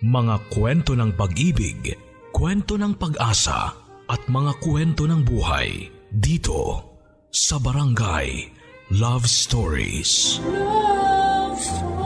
[0.00, 1.92] Mga kwento ng pag-ibig,
[2.32, 3.76] kwento ng pag-asa
[4.08, 6.88] at mga kwento ng buhay dito
[7.28, 8.48] sa Barangay
[8.96, 10.40] Love Stories.
[10.40, 12.00] Love Stories.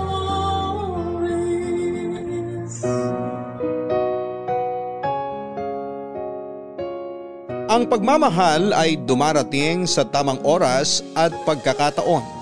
[7.71, 12.34] Ang pagmamahal ay dumarating sa tamang oras at pagkakataon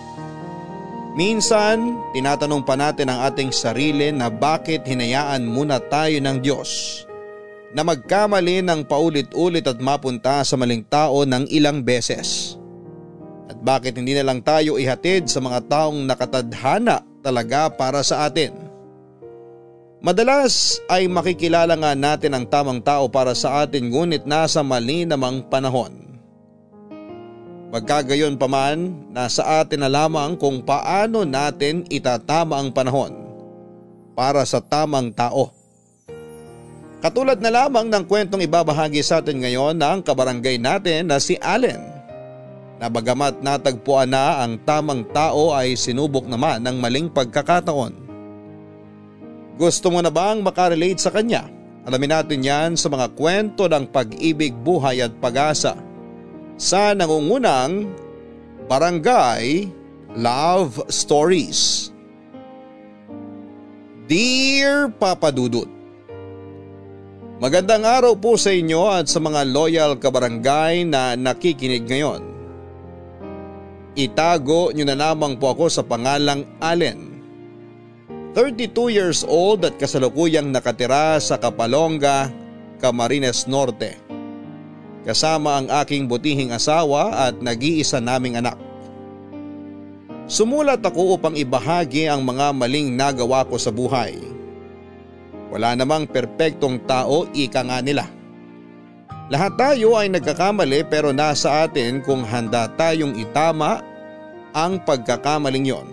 [1.13, 7.05] Minsan, tinatanong pa natin ang ating sarili na bakit hinayaan muna tayo ng Diyos
[7.73, 12.57] na magkamali ng paulit-ulit at mapunta sa maling tao ng ilang beses.
[13.49, 18.57] At bakit hindi na lang tayo ihatid sa mga taong nakatadhana talaga para sa atin.
[20.01, 25.45] Madalas ay makikilala nga natin ang tamang tao para sa atin ngunit nasa mali namang
[25.47, 26.12] panahon.
[27.73, 33.17] Magkagayon pa man, nasa atin na lamang kung paano natin itatama ang panahon
[34.13, 35.49] para sa tamang tao.
[37.01, 41.81] Katulad na lamang ng kwentong ibabahagi sa atin ngayon ng kabarangay natin na si Allen.
[42.77, 47.97] Na bagamat natagpuan na ang tamang tao ay sinubok naman ng maling pagkakataon.
[49.57, 51.49] Gusto mo na bang makarelate sa kanya?
[51.89, 55.73] Alamin natin yan sa mga kwento ng pag-ibig, buhay at pag-asa
[56.63, 57.91] sa nangungunang
[58.71, 59.67] Barangay
[60.15, 61.91] Love Stories.
[64.07, 65.67] Dear Papa Dudut,
[67.43, 72.23] Magandang araw po sa inyo at sa mga loyal kabarangay na nakikinig ngayon.
[73.99, 77.19] Itago nyo na lamang po ako sa pangalang Allen.
[78.39, 82.31] 32 years old at kasalukuyang nakatira sa Kapalonga,
[82.79, 84.02] Camarines Norte
[85.03, 88.55] kasama ang aking butihing asawa at nag-iisa naming anak.
[90.31, 94.17] Sumulat ako upang ibahagi ang mga maling nagawa ko sa buhay.
[95.53, 98.09] Wala namang perpektong tao ika nga nila.
[99.29, 103.85] Lahat tayo ay nagkakamali pero nasa atin kung handa tayong itama
[104.57, 105.89] ang pagkakamaling yon.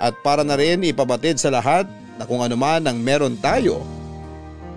[0.00, 1.84] At para na rin ipabatid sa lahat
[2.16, 3.84] na kung ano man ang meron tayo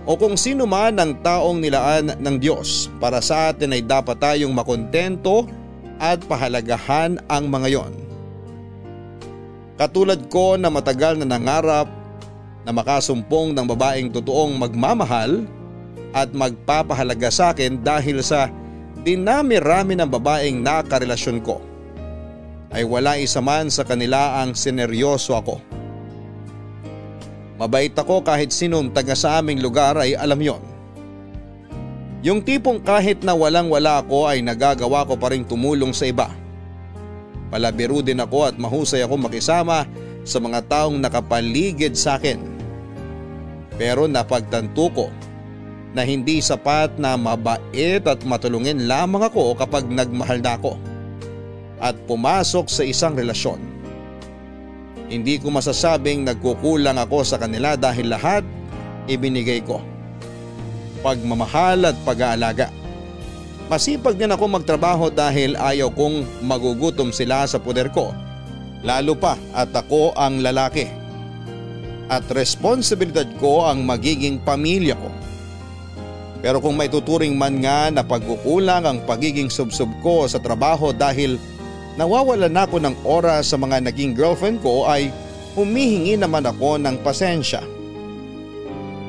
[0.05, 4.53] o kung sino man ang taong nilaan ng Diyos para sa atin ay dapat tayong
[4.53, 5.49] makontento
[5.97, 7.93] at pahalagahan ang mga yon.
[9.75, 11.89] Katulad ko na matagal na nangarap
[12.63, 15.43] na makasumpong ng babaeng totoong magmamahal
[16.15, 18.47] at magpapahalaga sa akin dahil sa
[19.03, 21.59] dinami-rami ng babaeng nakarelasyon ko
[22.71, 25.59] ay wala isa man sa kanila ang sineryoso ako.
[27.55, 30.63] Mabait ako kahit sinong taga sa aming lugar ay alam yon.
[32.25, 36.27] Yung tipong kahit na walang wala ako ay nagagawa ko pa rin tumulong sa iba.
[37.53, 39.85] Palabiro din ako at mahusay ako makisama
[40.25, 42.41] sa mga taong nakapaligid sa akin.
[43.77, 45.07] Pero napagtanto ko
[45.95, 50.75] na hindi sapat na mabait at matulungin lamang ako kapag nagmahal na ako
[51.79, 53.74] at pumasok sa isang relasyon.
[55.05, 58.41] Hindi ko masasabing nagkukulang ako sa kanila dahil lahat
[59.05, 59.77] ibinigay ko.
[61.05, 62.73] Pagmamahal at pag-aalaga.
[63.69, 68.13] Masipag din ako magtrabaho dahil ayaw kong magugutom sila sa puder ko.
[68.85, 70.89] Lalo pa at ako ang lalaki.
[72.05, 75.09] At responsibilidad ko ang magiging pamilya ko.
[76.45, 81.41] Pero kung may tuturing man nga na pagkukulang ang pagiging subsub ko sa trabaho dahil
[81.95, 85.11] nawawala na ako ng oras sa mga naging girlfriend ko ay
[85.55, 87.63] humihingi naman ako ng pasensya.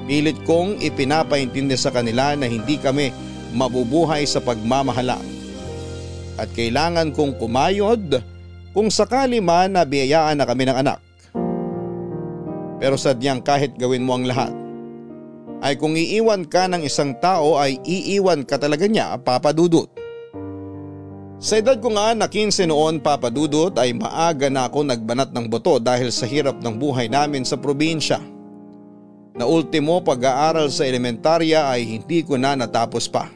[0.07, 3.11] Pilit kong ipinapaintindi sa kanila na hindi kami
[3.51, 5.19] mabubuhay sa pagmamahala.
[6.39, 8.23] At kailangan kong kumayod
[8.71, 11.03] kung sakali man na biyayaan na kami ng anak.
[12.77, 14.53] Pero sadyang kahit gawin mo ang lahat,
[15.65, 19.89] ay kung iiwan ka ng isang tao ay iiwan ka talaga niya papadudot.
[21.37, 25.77] Sa edad ko nga na 15 noon papadudot ay maaga na ako nagbanat ng boto
[25.77, 28.17] dahil sa hirap ng buhay namin sa probinsya.
[29.37, 33.29] Na ultimo pag-aaral sa elementarya ay hindi ko na natapos pa.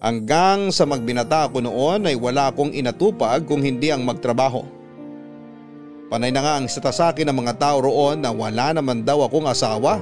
[0.00, 4.64] Hanggang sa magbinata ako noon ay wala akong inatupag kung hindi ang magtrabaho.
[6.08, 9.28] Panay na nga ang sita sa akin ng mga tao roon na wala naman daw
[9.28, 10.00] akong asawa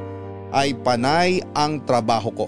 [0.54, 2.46] ay panay ang trabaho ko.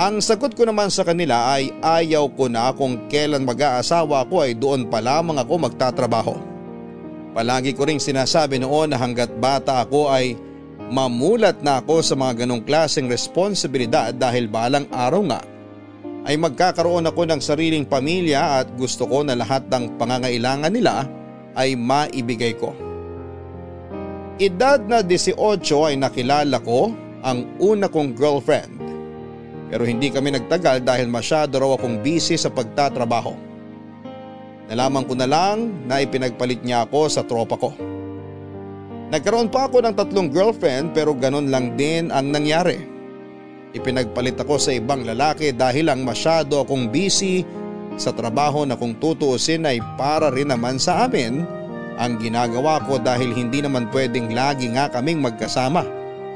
[0.00, 4.56] Ang sagot ko naman sa kanila ay ayaw ko na kung kailan mag-aasawa ako ay
[4.56, 6.40] doon pa lamang ako magtatrabaho.
[7.36, 10.40] Palagi ko ring sinasabi noon na hanggat bata ako ay
[10.88, 15.44] mamulat na ako sa mga ganong klaseng responsibilidad dahil balang araw nga
[16.24, 21.04] ay magkakaroon ako ng sariling pamilya at gusto ko na lahat ng pangangailangan nila
[21.52, 22.72] ay maibigay ko.
[24.40, 25.36] edad na 18
[25.92, 26.88] ay nakilala ko
[27.20, 28.79] ang una kong girlfriend.
[29.70, 33.38] Pero hindi kami nagtagal dahil masyado raw akong busy sa pagtatrabaho.
[34.70, 37.70] Nalaman ko na lang na ipinagpalit niya ako sa tropa ko.
[39.10, 42.78] Nagkaroon pa ako ng tatlong girlfriend pero ganun lang din ang nangyari.
[43.74, 47.42] Ipinagpalit ako sa ibang lalaki dahil lang masyado akong busy
[47.98, 51.42] sa trabaho na kung tutuusin ay para rin naman sa amin
[51.98, 55.82] ang ginagawa ko dahil hindi naman pwedeng lagi nga kaming magkasama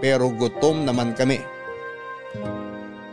[0.02, 1.53] pero gutom naman kami.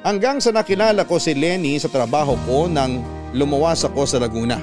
[0.02, 3.06] Hanggang sa nakilala ko si Lenny sa trabaho ko nang
[3.38, 4.58] lumuwas ako sa Laguna.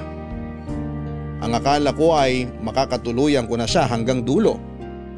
[1.39, 4.59] Ang akala ko ay makakatuluyan ko na siya hanggang dulo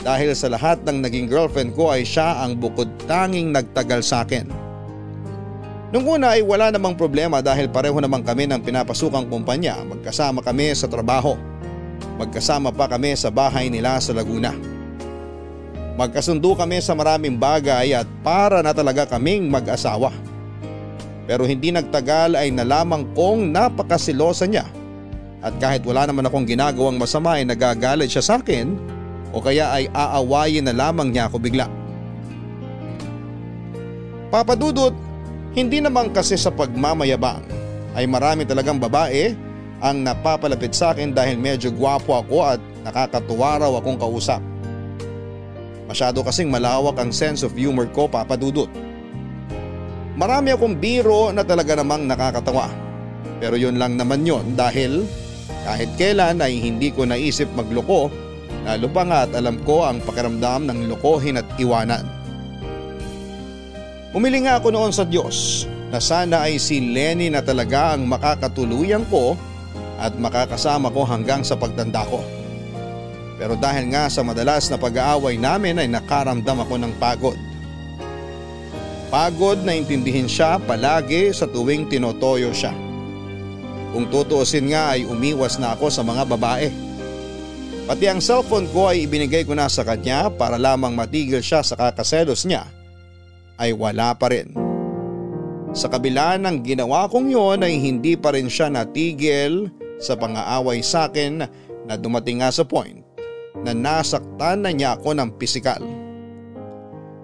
[0.06, 4.46] dahil sa lahat ng naging girlfriend ko ay siya ang bukod tanging nagtagal sa akin.
[5.90, 10.70] Nung una ay wala namang problema dahil pareho naman kami ng pinapasukang kumpanya, magkasama kami
[10.78, 11.34] sa trabaho.
[12.22, 14.54] Magkasama pa kami sa bahay nila sa Laguna.
[16.00, 20.12] Magkasundo kami sa maraming bagay at para na talaga kaming mag-asawa.
[21.28, 24.68] Pero hindi nagtagal ay nalamang kong napakasilosa niya
[25.42, 28.78] at kahit wala naman akong ginagawang masama ay nagagalit siya sa akin
[29.34, 31.66] o kaya ay aawayin na lamang niya ako bigla.
[34.32, 34.96] Papadudot,
[35.52, 37.44] hindi naman kasi sa pagmamayabang
[37.98, 39.36] ay marami talagang babae
[39.82, 44.50] ang napapalapit sa akin dahil medyo gwapo ako at nakakatuwa raw akong kausap.
[45.92, 48.72] Masyado kasing malawak ang sense of humor ko papadudot.
[50.16, 52.72] Marami akong biro na talaga namang nakakatawa.
[53.44, 55.04] Pero yun lang naman yon dahil
[55.68, 58.08] kahit kailan ay hindi ko naisip magloko
[58.62, 62.06] Lalo pa nga at alam ko ang pakiramdam ng lokohin at iwanan.
[64.12, 69.08] Umili nga ako noon sa Diyos na sana ay si Lenny na talaga ang makakatuluyan
[69.10, 69.34] ko
[69.98, 72.22] at makakasama ko hanggang sa pagtanda ko.
[73.42, 77.40] Pero dahil nga sa madalas na pag-aaway namin ay nakaramdam ako ng pagod.
[79.10, 82.70] Pagod na intindihin siya palagi sa tuwing tinotoyo siya.
[83.98, 86.70] Kung tutuusin nga ay umiwas na ako sa mga babae.
[87.90, 91.74] Pati ang cellphone ko ay ibinigay ko na sa kanya para lamang matigil siya sa
[91.74, 92.70] kakaselos niya
[93.58, 94.54] ay wala pa rin.
[95.74, 101.10] Sa kabila ng ginawa kong yon ay hindi pa rin siya natigil sa pangaaway sa
[101.10, 101.42] akin
[101.90, 103.11] na dumating nga sa point
[103.62, 105.81] na nasaktan na niya ako ng pisikal.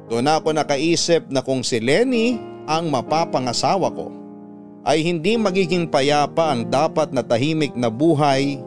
[0.08, 4.08] Doon ako nakaisip na kung si Lenny ang mapapangasawa ko
[4.88, 8.64] ay hindi magiging payapa ang dapat na tahimik na buhay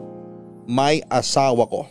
[0.69, 1.89] may asawa ko.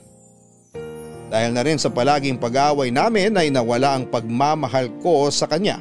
[1.31, 5.79] Dahil na rin sa palaging pag-away namin ay nawala ang pagmamahal ko sa kanya.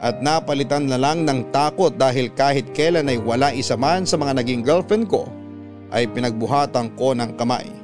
[0.00, 4.40] At napalitan na lang ng takot dahil kahit kailan ay wala isa man sa mga
[4.40, 5.28] naging girlfriend ko
[5.92, 7.79] ay pinagbuhatan ko ng kamay.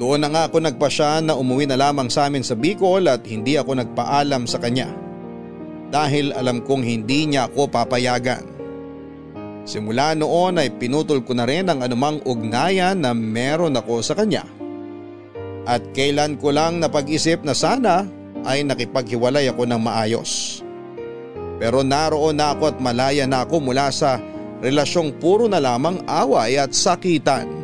[0.00, 3.60] Doon na nga ako nagpasya na umuwi na lamang sa amin sa Bicol at hindi
[3.60, 4.88] ako nagpaalam sa kanya.
[5.92, 8.48] Dahil alam kong hindi niya ako papayagan.
[9.68, 14.48] Simula noon ay pinutol ko na rin ang anumang ugnayan na meron ako sa kanya.
[15.68, 18.08] At kailan ko lang napag-isip na sana
[18.48, 20.64] ay nakipaghiwalay ako ng maayos.
[21.60, 24.16] Pero naroon na ako at malaya na ako mula sa
[24.64, 27.59] relasyong puro na lamang away at sakitan.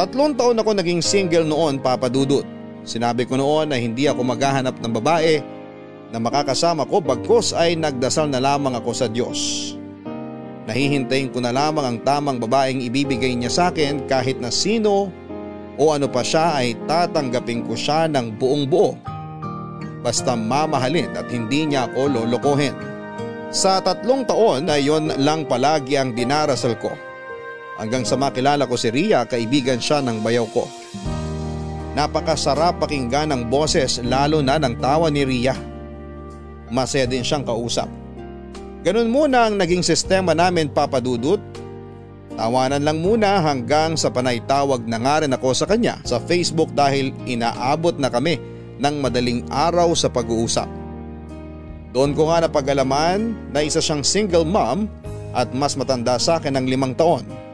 [0.00, 2.40] Tatlong taon ako naging single noon papadudot.
[2.88, 5.44] Sinabi ko noon na hindi ako maghahanap ng babae
[6.08, 9.76] na makakasama ko bagkos ay nagdasal na lamang ako sa Diyos.
[10.64, 15.12] Nahihintayin ko na lamang ang tamang babaeng ibibigay niya sa akin kahit na sino
[15.76, 18.96] o ano pa siya ay tatanggapin ko siya ng buong buo.
[20.00, 22.72] Basta mamahalin at hindi niya ako lolokohin.
[23.52, 26.88] Sa tatlong taon ay yon lang palagi ang dinarasal ko.
[27.80, 30.68] Hanggang sa makilala ko si Ria, kaibigan siya ng bayaw ko.
[31.96, 35.56] Napakasarap pakinggan ng boses lalo na ng tawa ni Ria.
[36.68, 37.88] Masaya din siyang kausap.
[38.84, 41.40] Ganun muna ang naging sistema namin papadudot.
[42.36, 46.76] Tawanan lang muna hanggang sa panay tawag na nga rin ako sa kanya sa Facebook
[46.76, 48.36] dahil inaabot na kami
[48.76, 50.68] ng madaling araw sa pag-uusap.
[51.96, 54.84] Doon ko nga napagalaman na isa siyang single mom
[55.32, 57.49] at mas matanda sa akin ng limang taon.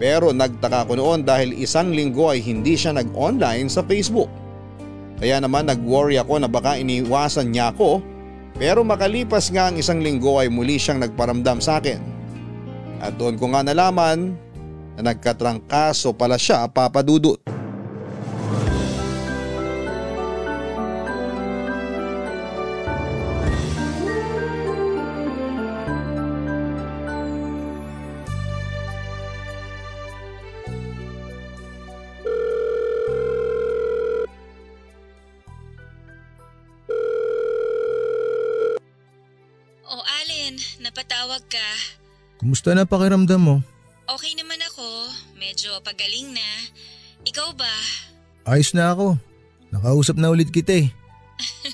[0.00, 4.32] Pero nagtaka ko noon dahil isang linggo ay hindi siya nag-online sa Facebook.
[5.20, 8.00] Kaya naman nag-worry ako na baka iniwasan niya ako
[8.56, 12.00] pero makalipas nga ang isang linggo ay muli siyang nagparamdam sa akin.
[13.00, 14.36] At doon ko nga nalaman
[14.96, 17.40] na nagkatrangkaso pala siya papadudot.
[41.10, 41.68] Napatawag ka.
[42.38, 43.56] Kumusta na pakiramdam mo?
[44.06, 44.86] Okay naman ako.
[45.42, 46.48] Medyo pagaling na.
[47.26, 47.74] Ikaw ba?
[48.46, 49.18] Ayos na ako.
[49.74, 50.88] Nakausap na ulit kita eh.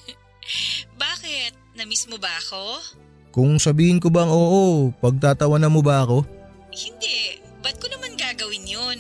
[1.05, 1.53] Bakit?
[1.77, 2.81] Namiss mo ba ako?
[3.29, 6.25] Kung sabihin ko bang oo, pagtatawanan mo ba ako?
[6.73, 7.37] Hindi.
[7.61, 8.99] Ba't ko naman gagawin yun?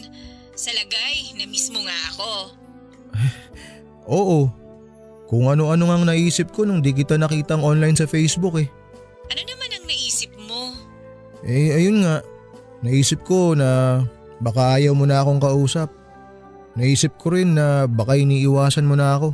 [0.53, 2.33] Sa lagay, namiss mo nga ako.
[4.21, 4.39] Oo.
[5.33, 8.69] Kung ano-ano nga naisip ko nung di kita nakitang online sa Facebook eh.
[11.47, 12.27] Eh ayun nga,
[12.83, 14.03] naisip ko na
[14.43, 15.95] baka ayaw mo na akong kausap.
[16.75, 19.31] Naisip ko rin na baka iniiwasan mo na ako.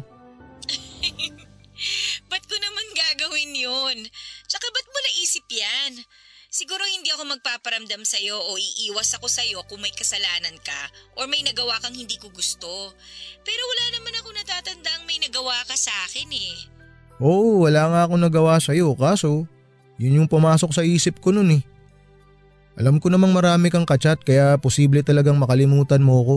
[2.31, 3.97] ba't ko naman gagawin yun?
[4.45, 6.05] Tsaka ba't mo naisip yan?
[6.53, 11.41] Siguro hindi ako magpaparamdam sa'yo o iiwas ako sa'yo kung may kasalanan ka or may
[11.41, 12.93] nagawa kang hindi ko gusto.
[13.41, 16.53] Pero wala naman ako natatandang may nagawa ka sa akin eh.
[17.25, 19.49] Oo, wala nga akong nagawa sa'yo kaso
[19.97, 21.72] yun yung pumasok sa isip ko nun eh.
[22.81, 26.37] Alam ko namang marami kang kachat kaya posible talagang makalimutan mo ko.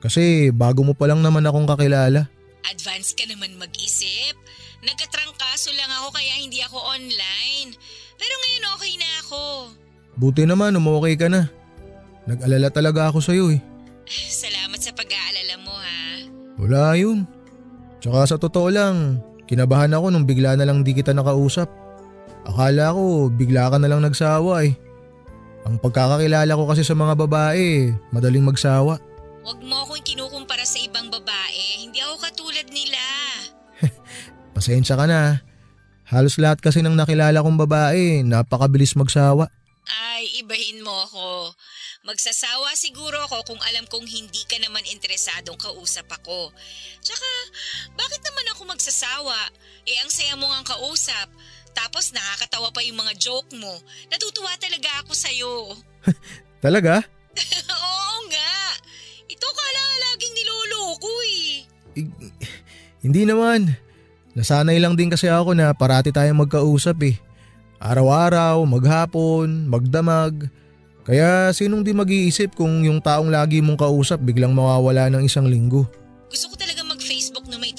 [0.00, 2.28] Kasi bago mo pa lang naman akong kakilala.
[2.68, 4.36] Advance ka naman mag-isip.
[4.80, 7.76] Nagkatrangkaso lang ako kaya hindi ako online.
[8.16, 9.42] Pero ngayon okay na ako.
[10.20, 11.48] Buti naman, umokay ka na.
[12.28, 13.60] Nag-alala talaga ako sa'yo eh.
[14.10, 16.00] Salamat sa pag-aalala mo ha.
[16.60, 17.24] Wala yun.
[18.00, 21.68] Tsaka sa totoo lang, kinabahan ako nung bigla na lang di kita nakausap.
[22.44, 24.76] Akala ko bigla ka na lang nagsawa eh.
[25.68, 28.96] Ang pagkakakilala ko kasi sa mga babae, madaling magsawa.
[29.44, 31.84] Huwag mo akong kinukumpara sa ibang babae.
[31.84, 33.00] Hindi ako katulad nila.
[34.56, 35.40] Pasensya ka na.
[36.10, 39.46] Halos lahat kasi ng nakilala kong babae, napakabilis magsawa.
[39.86, 41.54] Ay, ibahin mo ako.
[42.00, 46.50] Magsasawa siguro ako kung alam kong hindi ka naman interesadong kausap ako.
[47.04, 47.30] Tsaka,
[47.94, 49.38] bakit naman ako magsasawa?
[49.84, 51.28] Eh, ang saya mo nga kausap.
[51.74, 53.72] Tapos nakakatawa pa yung mga joke mo.
[54.10, 55.54] Natutuwa talaga ako sa'yo.
[56.64, 57.00] Talaga?
[57.74, 58.54] Oo nga.
[59.30, 61.50] Ito ka lang laging niloloko eh.
[61.98, 62.06] eh
[63.00, 63.74] hindi naman.
[64.36, 67.16] Nasanay lang din kasi ako na parati tayong magkausap eh.
[67.80, 70.52] Araw-araw, maghapon, magdamag.
[71.02, 75.88] Kaya sinong di mag-iisip kung yung taong lagi mong kausap biglang mawawala ng isang linggo?
[76.30, 76.69] Gusto ko talaga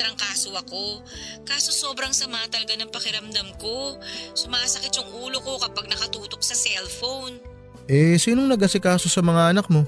[0.02, 1.06] trangkaso ako.
[1.46, 4.02] Kaso sobrang sama talaga ng pakiramdam ko.
[4.34, 7.38] Sumasakit yung ulo ko kapag nakatutok sa cellphone.
[7.86, 9.86] Eh, sinong nag-asikaso sa mga anak mo?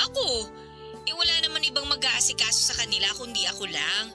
[0.00, 0.48] Ako.
[1.04, 4.06] Eh wala naman ibang mag-aasikaso sa kanila kundi ako lang.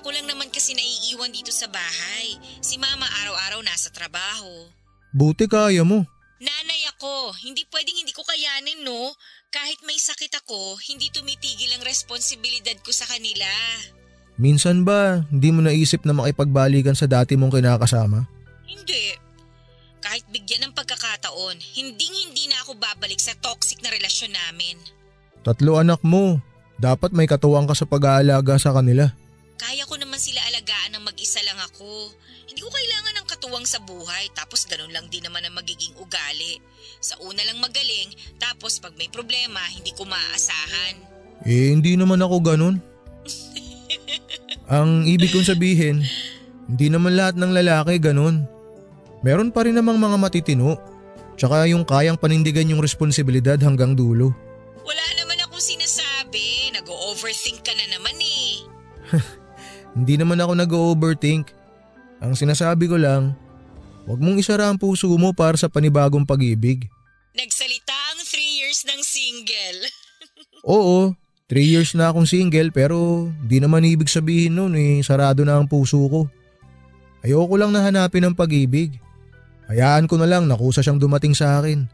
[0.00, 2.34] Ako lang naman kasi naiiwan dito sa bahay.
[2.58, 4.66] Si mama araw-araw nasa trabaho.
[5.14, 6.06] Buti kaya mo.
[6.38, 9.10] Nanay ako, hindi pwedeng hindi ko kayanin no.
[9.50, 13.50] Kahit may sakit ako, hindi tumitigil ang responsibilidad ko sa kanila.
[14.38, 18.30] Minsan ba, hindi mo naisip na makipagbalikan sa dati mong kinakasama?
[18.70, 19.18] Hindi.
[19.98, 24.78] Kahit bigyan ng pagkakataon, hinding hindi na ako babalik sa toxic na relasyon namin.
[25.42, 26.38] Tatlo anak mo.
[26.78, 29.10] Dapat may katuwang ka sa pag-aalaga sa kanila.
[29.58, 32.14] Kaya ko naman sila alagaan ng mag-isa lang ako.
[32.46, 36.62] Hindi ko kailangan ng katuwang sa buhay tapos ganun lang din naman ang magiging ugali.
[37.02, 41.02] Sa una lang magaling tapos pag may problema hindi ko maaasahan.
[41.42, 42.78] Eh hindi naman ako ganun.
[44.68, 46.04] Ang ibig kong sabihin,
[46.68, 48.44] hindi naman lahat ng lalaki ganun.
[49.24, 50.76] Meron pa rin namang mga matitino.
[51.40, 54.36] Tsaka yung kayang panindigan yung responsibilidad hanggang dulo.
[54.84, 56.74] Wala naman akong sinasabi.
[56.76, 58.52] Nag-overthink ka na naman eh.
[59.96, 61.48] Hindi naman ako nag-overthink.
[62.20, 63.32] Ang sinasabi ko lang,
[64.04, 66.90] huwag mong isara ang puso mo para sa panibagong pag-ibig.
[67.32, 69.80] Nagsalita ang 3 years ng single.
[70.74, 71.14] Oo,
[71.48, 75.64] 3 years na akong single pero di naman ibig sabihin nun eh, sarado na ang
[75.64, 76.28] puso ko.
[77.24, 79.00] Ayoko lang na hanapin ang pag-ibig.
[79.72, 81.88] Hayaan ko na lang na kusa siyang dumating sa akin.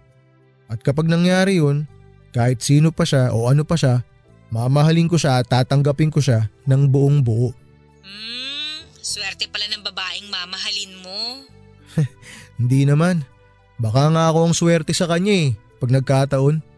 [0.67, 1.87] At kapag nangyari yun,
[2.35, 4.03] kahit sino pa siya o ano pa siya,
[4.51, 7.55] mamahalin ko siya at tatanggapin ko siya ng buong buo.
[8.03, 11.47] Hmm, swerte pala ng babaeng mamahalin mo.
[12.59, 13.23] Hindi naman.
[13.79, 16.74] Baka nga ako ang swerte sa kanya eh, pag nagkataon.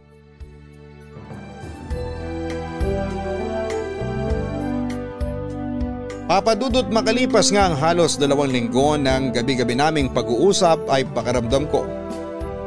[6.26, 11.86] Papadudot makalipas nga ang halos dalawang linggo ng gabi-gabi naming pag-uusap ay pakaramdam ko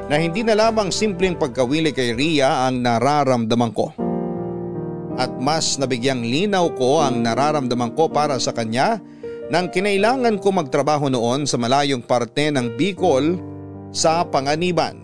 [0.08, 3.92] na hindi na lamang simpleng pagkawili kay Ria ang nararamdaman ko.
[5.20, 9.04] At mas nabigyang linaw ko ang nararamdaman ko para sa kanya
[9.52, 13.36] nang kinailangan ko magtrabaho noon sa malayong parte ng Bicol
[13.92, 15.04] sa Panganiban.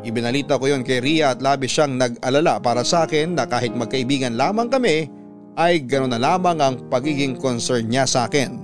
[0.00, 4.40] Ibinalita ko yon kay Ria at labis siyang nag-alala para sa akin na kahit magkaibigan
[4.40, 5.20] lamang kami
[5.56, 8.56] ay gano'n na lamang ang pagiging concern niya sa akin.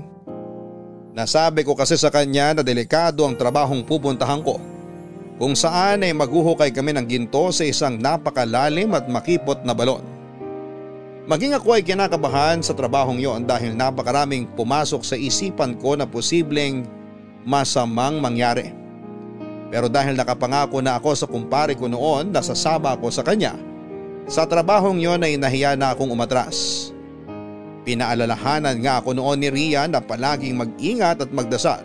[1.13, 4.63] Nasabi ko kasi sa kanya na delikado ang trabahong pupuntahan ko
[5.39, 10.03] kung saan ay maghuhukay kami ng ginto sa isang napakalalim at makipot na balon.
[11.29, 16.89] Maging ako ay kinakabahan sa trabahong yon dahil napakaraming pumasok sa isipan ko na posibleng
[17.45, 18.73] masamang mangyari.
[19.69, 23.53] Pero dahil nakapangako na ako sa kumpare ko noon na sasama ako sa kanya,
[24.29, 26.91] sa trabahong yon ay nahiya na akong umatras.
[27.89, 31.81] Pinaalalahanan nga ako noon ni Ria na palaging mag-ingat at magdasal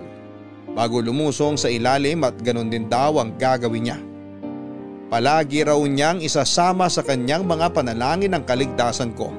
[0.76, 3.98] bago lumusong sa ilalim at ganun din daw ang gagawin niya.
[5.08, 9.32] Palagi raw niyang isasama sa kanyang mga panalangin ang kaligtasan ko.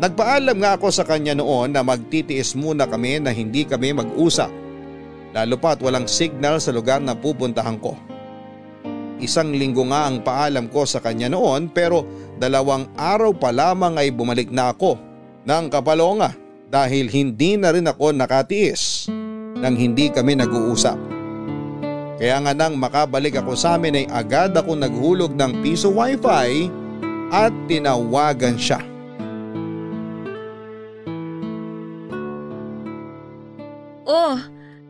[0.00, 4.64] Nagpaalam nga ako sa kanya noon na magtitiis muna kami na hindi kami mag-usap
[5.34, 7.98] lalo pa at walang signal sa lugar na pupuntahan ko.
[9.24, 12.04] Isang linggo nga ang paalam ko sa kanya noon pero
[12.36, 15.00] dalawang araw pa lamang ay bumalik na ako
[15.48, 16.36] ng kapalonga
[16.68, 19.08] dahil hindi na rin ako nakatiis
[19.56, 21.00] nang hindi kami nag-uusap.
[22.20, 26.68] Kaya nga nang makabalik ako sa amin ay agad ako naghulog ng piso wifi
[27.32, 28.84] at tinawagan siya.
[34.04, 34.36] Oh,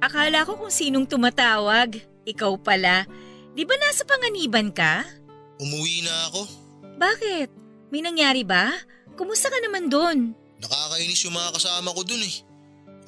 [0.04, 1.96] Akala ko kung sinong tumatawag.
[2.28, 3.08] Ikaw pala.
[3.54, 5.06] Di ba nasa panganiban ka?
[5.62, 6.42] Umuwi na ako.
[6.98, 7.48] Bakit?
[7.94, 8.74] May nangyari ba?
[9.14, 10.34] Kumusta ka naman doon?
[10.58, 12.36] Nakakainis yung mga kasama ko doon eh.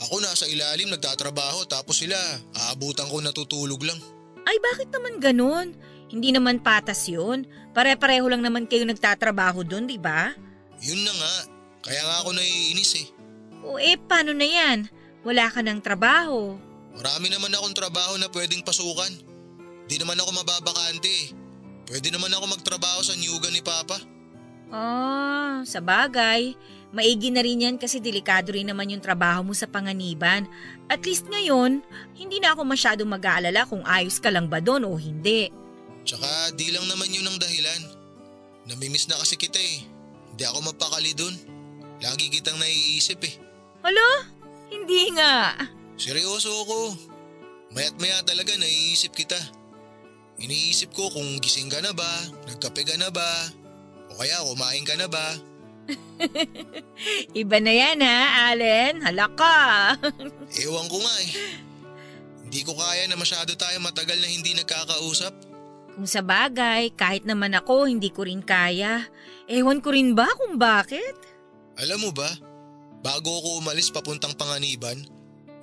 [0.07, 2.19] Ako nasa ilalim nagtatrabaho tapos sila
[2.55, 3.99] aabutan ko natutulog lang.
[4.47, 5.75] Ay bakit naman ganun?
[6.07, 7.51] Hindi naman patas yun.
[7.75, 10.31] Pare-pareho lang naman kayo nagtatrabaho doon, di ba?
[10.79, 11.35] Yun na nga.
[11.83, 13.07] Kaya nga ako naiinis eh.
[13.67, 14.87] O eh, paano na yan?
[15.27, 16.55] Wala ka ng trabaho.
[16.95, 19.11] Marami naman akong trabaho na pwedeng pasukan.
[19.87, 21.27] Di naman ako mababakante eh.
[21.87, 23.95] Pwede naman ako magtrabaho sa niyugan ni Papa.
[24.75, 26.59] Ah, sa bagay.
[26.91, 30.47] Maigi na rin yan kasi delikado rin naman yung trabaho mo sa panganiban.
[30.91, 31.83] At least ngayon,
[32.19, 35.51] hindi na ako masyadong mag-aalala kung ayos ka lang ba doon o hindi.
[36.07, 37.83] Tsaka di lang naman yun ang dahilan.
[38.67, 39.87] Namimiss na kasi kita eh.
[40.35, 41.35] Hindi ako mapakali doon.
[42.03, 43.35] Lagi kitang naiisip eh.
[43.87, 44.31] Hala?
[44.67, 45.55] Hindi nga.
[45.95, 46.79] Seryoso ako.
[47.75, 49.39] Mayat maya talaga naiisip kita.
[50.37, 52.09] Iniisip ko kung gising ka na ba,
[52.45, 53.25] nagkape ka na ba,
[54.13, 55.37] o kaya kumain ka na ba.
[57.41, 59.01] Iba na yan ha, Allen.
[59.01, 59.97] Halaka.
[60.65, 61.31] Ewan ko nga eh.
[62.47, 65.33] Hindi ko kaya na masyado tayo matagal na hindi nagkakausap.
[65.97, 69.09] Kung sa bagay, kahit naman ako, hindi ko rin kaya.
[69.49, 71.17] Ewan ko rin ba kung bakit?
[71.81, 72.29] Alam mo ba,
[73.01, 75.01] bago ako umalis papuntang panganiban,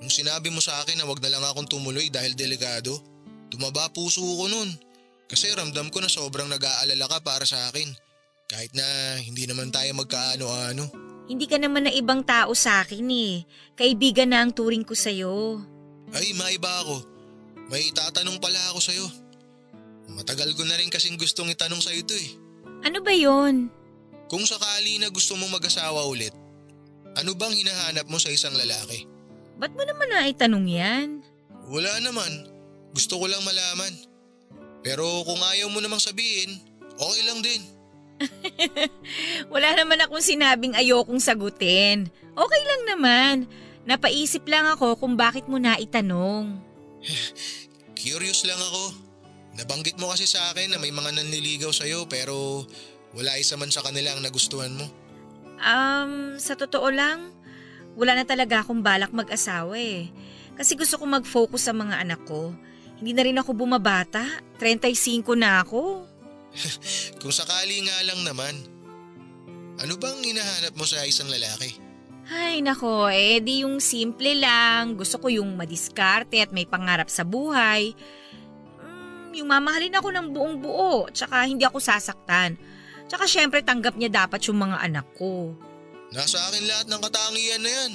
[0.04, 2.92] Nung sinabi mo sa akin na wag na lang akong tumuloy dahil delikado,
[3.54, 4.74] tumaba puso ko nun.
[5.30, 7.86] Kasi ramdam ko na sobrang nag-aalala ka para sa akin.
[8.50, 8.84] Kahit na
[9.22, 10.90] hindi naman tayo magkaano-ano.
[11.24, 13.48] Hindi ka naman na ibang tao sa akin eh.
[13.78, 15.62] Kaibigan na ang turing ko sa'yo.
[16.12, 17.00] Ay, maiba ako.
[17.72, 19.06] May itatanong pala ako sa'yo.
[20.12, 22.28] Matagal ko na rin kasing gustong itanong sa'yo ito eh.
[22.84, 23.72] Ano ba yon?
[24.28, 26.36] Kung sakali na gusto mong mag-asawa ulit,
[27.16, 29.08] ano bang hinahanap mo sa isang lalaki?
[29.56, 31.08] Ba't mo naman naitanong yan?
[31.72, 32.53] Wala naman.
[32.94, 33.92] Gusto ko lang malaman.
[34.86, 36.54] Pero kung ayaw mo namang sabihin,
[36.94, 37.62] okay lang din.
[39.54, 42.06] Wala naman akong sinabing ayokong sagutin.
[42.38, 43.34] Okay lang naman.
[43.84, 46.56] Napaisip lang ako kung bakit mo naitanong.
[47.98, 48.94] Curious lang ako.
[49.54, 52.66] Nabanggit mo kasi sa akin na may mga nanliligaw sa'yo pero
[53.14, 54.86] wala isa man sa kanila ang nagustuhan mo.
[55.62, 57.30] Um, sa totoo lang,
[57.94, 60.10] wala na talaga akong balak mag-asawa eh.
[60.58, 62.54] Kasi gusto ko mag-focus sa mga anak ko.
[63.04, 64.24] Hindi na rin ako bumabata.
[64.56, 66.08] 35 na ako.
[67.20, 68.56] Kung sakali nga lang naman.
[69.76, 71.76] Ano bang hinahanap mo sa isang lalaki?
[72.32, 74.96] Ay nako, eh di yung simple lang.
[74.96, 77.92] Gusto ko yung madiskarte at may pangarap sa buhay.
[78.80, 82.56] Mm, yung mamahalin ako ng buong buo, tsaka hindi ako sasaktan.
[83.04, 85.52] Tsaka syempre tanggap niya dapat yung mga anak ko.
[86.08, 87.92] Nasa akin lahat ng katangian na yan.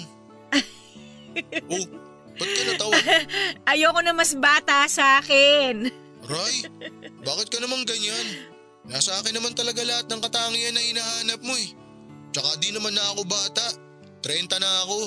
[1.73, 2.08] oh,
[2.39, 2.95] ba't ka natawa?
[3.75, 5.91] Ayoko na mas bata sa akin.
[6.25, 6.55] Ray,
[7.27, 8.27] bakit ka naman ganyan?
[8.87, 11.69] Nasa akin naman talaga lahat ng katangian na hinahanap mo eh.
[12.31, 13.65] Tsaka di naman na ako bata.
[14.23, 14.99] 30 na ako.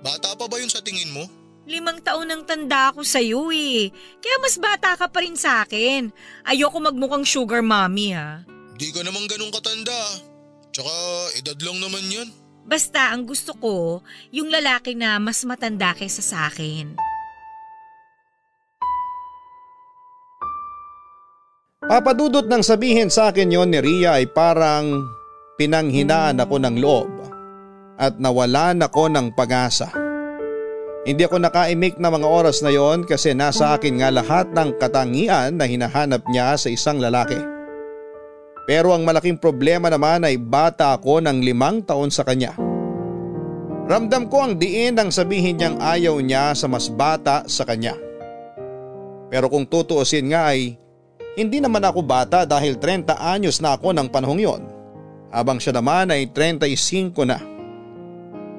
[0.00, 1.26] Bata pa ba yun sa tingin mo?
[1.68, 3.92] Limang taon nang tanda ako sa iyo eh.
[4.24, 6.08] Kaya mas bata ka pa rin sa akin.
[6.48, 8.40] Ayoko magmukhang sugar mommy ha.
[8.78, 10.00] Di ka naman ganun katanda.
[10.72, 10.94] Tsaka
[11.36, 12.28] edad lang naman yan.
[12.68, 17.00] Basta ang gusto ko, yung lalaki na mas matanda kaysa sa akin.
[21.88, 25.08] Papadudot ng sabihin sa akin yon ni Ria ay parang
[25.56, 27.08] pinanghinaan ako ng loob
[27.96, 29.88] at nawalan ako ng pag-asa.
[31.08, 35.56] Hindi ako nakaimik na mga oras na yon kasi nasa akin nga lahat ng katangian
[35.56, 37.57] na hinahanap niya sa isang lalaki.
[38.68, 42.52] Pero ang malaking problema naman ay bata ako ng limang taon sa kanya.
[43.88, 47.96] Ramdam ko ang diin nang sabihin niyang ayaw niya sa mas bata sa kanya.
[49.32, 50.76] Pero kung tutuusin nga ay
[51.40, 54.62] hindi naman ako bata dahil 30 anyos na ako ng panahong yon.
[55.32, 57.40] Habang siya naman ay 35 na.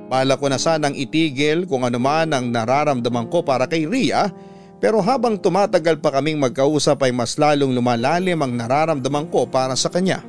[0.10, 4.34] Bala ko na sanang itigil kung ano man ang nararamdaman ko para kay Ria
[4.79, 9.91] pero habang tumatagal pa kaming magkausap ay mas lalong lumalalim ang nararamdaman ko para sa
[9.91, 10.23] kanya.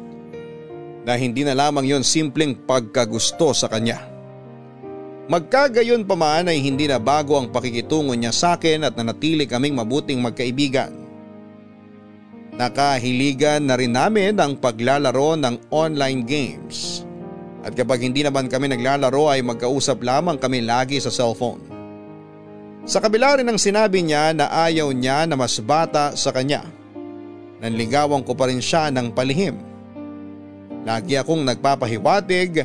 [1.06, 4.10] Na hindi na lamang yon simpleng pagkagusto sa kanya.
[5.30, 9.78] Magkagayon pa man ay hindi na bago ang pakikitungo niya sa akin at nanatili kaming
[9.78, 10.90] mabuting magkaibigan.
[12.58, 17.06] Nakahiligan na rin namin ang paglalaro ng online games.
[17.62, 21.79] At kapag hindi naman kami naglalaro ay magkausap lamang kami lagi sa cellphone.
[22.88, 26.64] Sa kabila rin ng sinabi niya na ayaw niya na mas bata sa kanya.
[27.60, 29.60] Nanligawan ko pa rin siya ng palihim.
[30.88, 32.64] Lagi akong nagpapahiwatig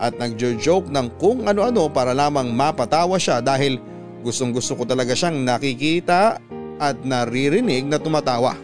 [0.00, 3.76] at nagjo-joke ng kung ano-ano para lamang mapatawa siya dahil
[4.24, 6.40] gustong gusto ko talaga siyang nakikita
[6.80, 8.56] at naririnig na tumatawa.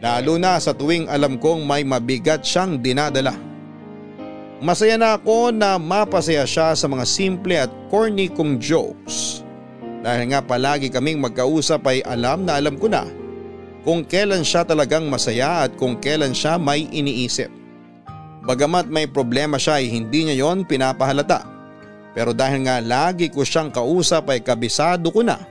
[0.00, 3.36] Lalo na sa tuwing alam kong may mabigat siyang dinadala.
[4.64, 9.44] Masaya na ako na mapasaya siya sa mga simple at corny kong jokes.
[10.06, 13.10] Dahil nga palagi kaming magkausap ay alam na alam ko na
[13.82, 17.50] kung kailan siya talagang masaya at kung kailan siya may iniisip.
[18.46, 21.42] Bagamat may problema siya ay hindi niya yon pinapahalata.
[22.14, 25.42] Pero dahil nga lagi ko siyang kausap ay kabisado ko na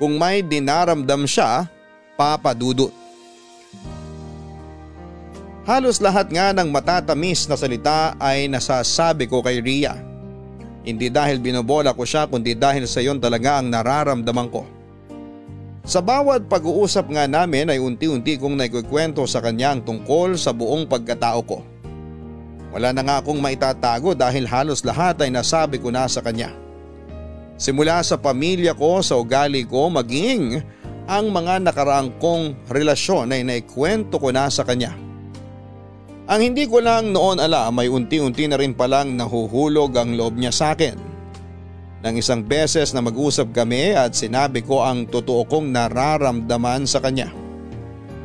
[0.00, 1.68] kung may dinaramdam siya,
[2.16, 2.88] papadudot.
[5.68, 10.13] Halos lahat nga ng matatamis na salita ay nasasabi ko kay Ria.
[10.84, 14.68] Hindi dahil binobola ko siya kundi dahil sa iyon talaga ang nararamdaman ko.
[15.84, 20.88] Sa bawat pag-uusap nga namin ay unti-unti kong naikikwento sa kanya ang tungkol sa buong
[20.88, 21.60] pagkatao ko.
[22.72, 26.52] Wala na nga akong maitatago dahil halos lahat ay nasabi ko na sa kanya.
[27.54, 30.58] Simula sa pamilya ko, sa ugali ko, maging
[31.04, 35.03] ang mga nakaraang kong relasyon ay naikwento ko na sa kanya.
[36.24, 40.56] Ang hindi ko lang noon alam ay unti-unti na rin palang nahuhulog ang loob niya
[40.56, 40.96] sa akin.
[42.00, 47.28] Nang isang beses na mag-usap kami at sinabi ko ang totoo kong nararamdaman sa kanya.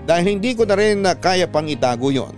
[0.07, 2.31] Dahil hindi ko na rin na kaya pang itago yon.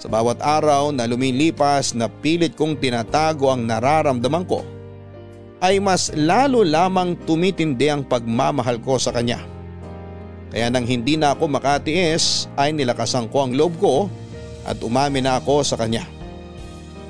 [0.00, 4.64] Sa bawat araw na lumilipas na pilit kong tinatago ang nararamdaman ko
[5.60, 9.44] ay mas lalo lamang tumitindi ang pagmamahal ko sa kanya.
[10.48, 14.08] Kaya nang hindi na ako makatiis ay nilakasan ko ang loob ko
[14.64, 16.06] at umamin na ako sa kanya.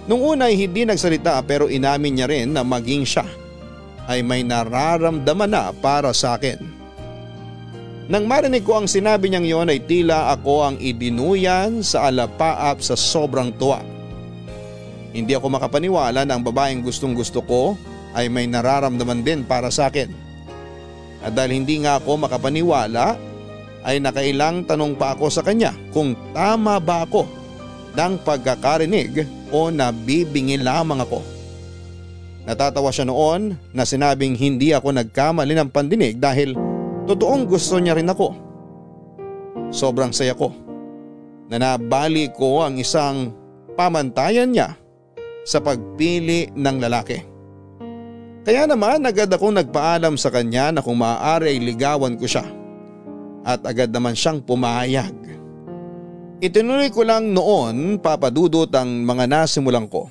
[0.08, 3.28] Nung una ay hindi nagsalita pero inamin niya rin na maging siya
[4.08, 6.56] ay may nararamdaman na para sa akin.
[8.08, 12.96] Nang marinig ko ang sinabi niyang yon ay tila ako ang idinuyan sa alapaap sa
[12.96, 13.84] sobrang tuwa.
[15.12, 17.76] Hindi ako makapaniwala na ang babaeng gustong gusto ko
[18.16, 20.08] ay may nararamdaman din para sa akin.
[21.20, 23.20] At dahil hindi nga ako makapaniwala
[23.84, 27.28] ay nakailang tanong pa ako sa kanya kung tama ba ako
[27.94, 31.20] ng pagkakarinig o nabibingin lamang ako.
[32.48, 36.56] Natatawa siya noon na sinabing hindi ako nagkamali ng pandinig dahil
[37.04, 38.32] totoong gusto niya rin ako.
[39.68, 40.48] Sobrang saya ko
[41.52, 43.32] na nabali ko ang isang
[43.76, 44.72] pamantayan niya
[45.44, 47.20] sa pagpili ng lalaki.
[48.48, 52.48] Kaya naman agad akong nagpaalam sa kanya na kung maaari ay ligawan ko siya.
[53.44, 55.12] At agad naman siyang pumayag.
[56.38, 60.06] Itinuloy ko lang noon papadudot ang mga nasimulan ko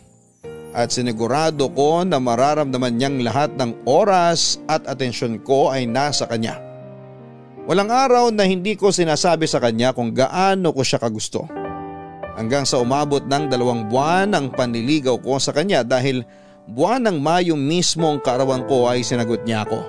[0.76, 6.60] at sinigurado ko na mararamdaman niyang lahat ng oras at atensyon ko ay nasa kanya.
[7.64, 11.48] Walang araw na hindi ko sinasabi sa kanya kung gaano ko siya kagusto.
[12.36, 16.28] Hanggang sa umabot ng dalawang buwan ang panliligaw ko sa kanya dahil
[16.68, 19.80] buwan ng Mayo mismo ang kaarawan ko ay sinagot niya ako.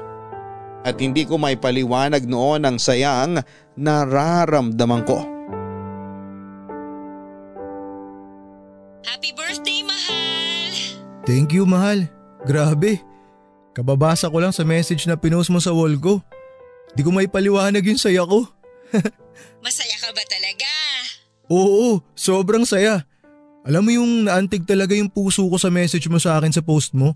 [0.87, 3.43] At hindi ko may paliwanag noon ang sayang
[3.75, 5.38] nararamdaman ko.
[9.07, 10.73] Happy birthday, mahal!
[11.29, 12.09] Thank you, mahal.
[12.43, 12.99] Grabe.
[13.77, 16.19] Kababasa ko lang sa message na pinost mo sa wall ko.
[16.97, 18.49] Di ko may paliwanag yung saya ko.
[19.65, 20.71] Masaya ka ba talaga?
[21.53, 23.07] Oo, sobrang saya.
[23.69, 26.97] Alam mo yung naantig talaga yung puso ko sa message mo sa akin sa post
[26.97, 27.13] mo?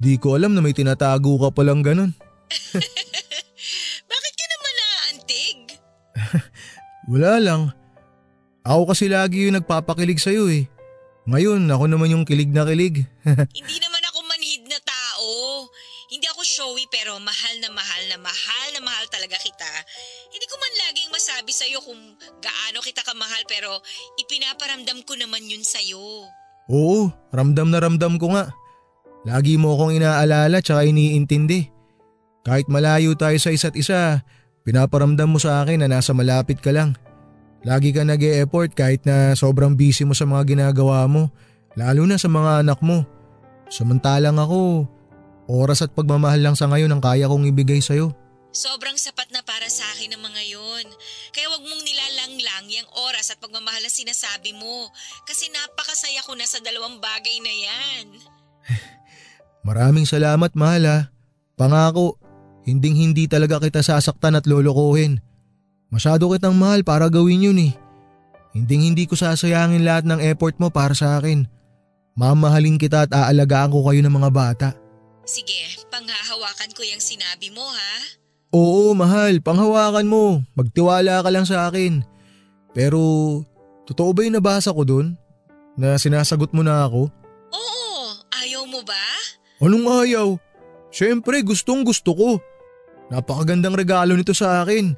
[0.00, 2.10] Di ko alam na may tinatago ka palang ganun.
[4.10, 5.58] Bakit ka naman naantig?
[7.12, 7.62] Wala lang.
[8.64, 10.64] Ako kasi lagi yung nagpapakilig sa'yo eh.
[11.24, 13.08] Ngayon, ako naman yung kilig na kilig.
[13.58, 15.64] Hindi naman ako manhid na tao.
[16.12, 19.72] Hindi ako showy pero mahal na mahal na mahal na mahal talaga kita.
[20.28, 21.96] Hindi ko man laging masabi sa'yo kung
[22.44, 23.80] gaano kita kamahal pero
[24.20, 26.28] ipinaparamdam ko naman yun sa'yo.
[26.68, 28.52] Oo, ramdam na ramdam ko nga.
[29.24, 31.72] Lagi mo akong inaalala tsaka iniintindi.
[32.44, 34.20] Kahit malayo tayo sa isa't isa,
[34.68, 36.92] pinaparamdam mo sa akin na nasa malapit ka lang.
[37.64, 41.32] Lagi ka nag effort kahit na sobrang busy mo sa mga ginagawa mo,
[41.80, 43.08] lalo na sa mga anak mo.
[43.72, 44.84] Samantalang ako,
[45.48, 48.12] oras at pagmamahal lang sa ngayon ang kaya kong ibigay sa'yo.
[48.54, 50.86] Sobrang sapat na para sa akin ang mga yon.
[51.34, 54.92] Kaya wag mong nilalanglang yung oras at pagmamahal na sinasabi mo.
[55.26, 58.04] Kasi napakasaya ko na sa dalawang bagay na yan.
[59.66, 60.98] Maraming salamat mahal ha.
[61.58, 62.14] Pangako,
[62.62, 65.18] hinding hindi talaga kita sasaktan at lolokohin.
[65.94, 67.72] Masyado kitang mahal para gawin yun eh.
[68.50, 71.46] Hinding hindi ko sasayangin lahat ng effort mo para sa akin.
[72.18, 74.68] Mamahalin kita at aalagaan ko kayo ng mga bata.
[75.22, 77.94] Sige, panghahawakan ko yung sinabi mo ha.
[78.50, 80.42] Oo mahal, panghawakan mo.
[80.58, 82.02] Magtiwala ka lang sa akin.
[82.74, 82.98] Pero,
[83.86, 85.14] totoo ba yung nabasa ko dun?
[85.78, 87.06] Na sinasagot mo na ako?
[87.54, 87.94] Oo,
[88.42, 89.06] ayaw mo ba?
[89.62, 90.28] Anong ayaw?
[90.90, 92.30] Siyempre gustong gusto ko.
[93.14, 94.94] Napakagandang regalo nito sa akin.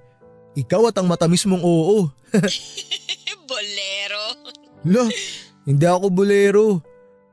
[0.57, 2.09] Ikaw at ang matamis mong oo.
[3.51, 4.25] Bolero.
[4.88, 5.05] La,
[5.69, 6.66] hindi ako bolero.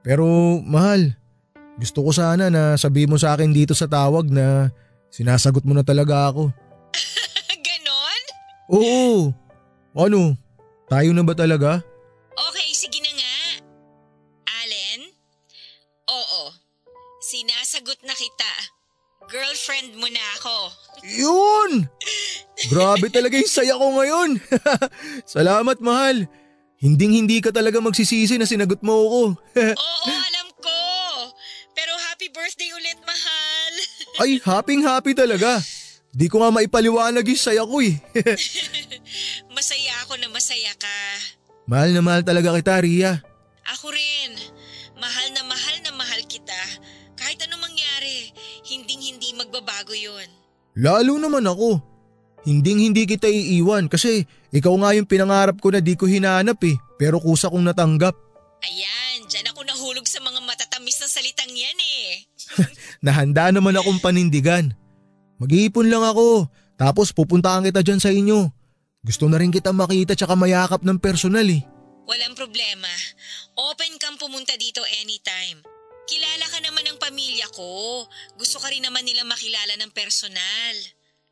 [0.04, 1.16] Pero mahal,
[1.80, 4.68] gusto ko sana na sabi mo sa akin dito sa tawag na
[5.08, 6.52] sinasagot mo na talaga ako.
[7.66, 8.24] Ganon?
[8.68, 9.32] Oo.
[9.96, 10.36] Ano?
[10.92, 11.80] Tayo na ba talaga?
[12.34, 13.36] Okay, sige na nga.
[14.62, 15.02] Allen?
[16.12, 16.52] Oo.
[17.24, 18.54] Sinasagot na kita.
[19.32, 20.58] Girlfriend mo na ako.
[21.08, 21.72] Yun!
[22.72, 24.30] Grabe talaga yung saya ko ngayon.
[25.36, 26.28] Salamat mahal.
[26.84, 29.22] Hinding hindi ka talaga magsisisi na sinagot mo ako.
[29.80, 30.80] Oo, alam ko.
[31.72, 33.74] Pero happy birthday ulit, mahal.
[34.24, 35.64] Ay, happy happy talaga.
[36.14, 37.98] Di ko nga maipaliwanag yung saya ko eh.
[39.56, 40.98] masaya ako na masaya ka.
[41.66, 43.24] mahal na mahal talaga kita, Ria.
[43.80, 44.36] Ako rin.
[45.00, 46.60] Mahal na mahal na mahal kita.
[47.16, 48.30] Kahit anong mangyari,
[48.68, 50.28] hinding hindi magbabago yon.
[50.76, 51.93] Lalo naman ako.
[52.44, 56.76] Hinding hindi kita iiwan kasi ikaw nga yung pinangarap ko na di ko hinanap eh.
[57.00, 58.16] Pero kusa kong natanggap.
[58.64, 62.08] Ayan, dyan ako nahulog sa mga matatamis na salitang yan eh.
[63.06, 64.76] Nahanda naman akong panindigan.
[65.40, 66.48] Mag-iipon lang ako,
[66.80, 68.48] tapos pupuntaan kita dyan sa inyo.
[69.04, 71.64] Gusto na rin kita makita tsaka mayakap ng personal eh.
[72.08, 72.92] Walang problema.
[73.72, 75.60] Open kang pumunta dito anytime.
[76.08, 78.04] Kilala ka naman ng pamilya ko.
[78.36, 80.76] Gusto ka rin naman nila makilala ng personal.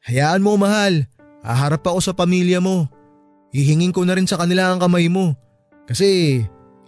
[0.09, 1.05] Hayaan mo mahal,
[1.45, 2.89] haharap ako sa pamilya mo.
[3.53, 5.37] Hihingin ko na rin sa kanila ang kamay mo.
[5.85, 6.41] Kasi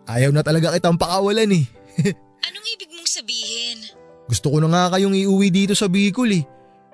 [0.10, 1.66] ayaw na talaga kitang pakawalan eh.
[2.50, 3.78] Anong ibig mong sabihin?
[4.26, 6.44] Gusto ko na nga kayong iuwi dito sa Bicol eh.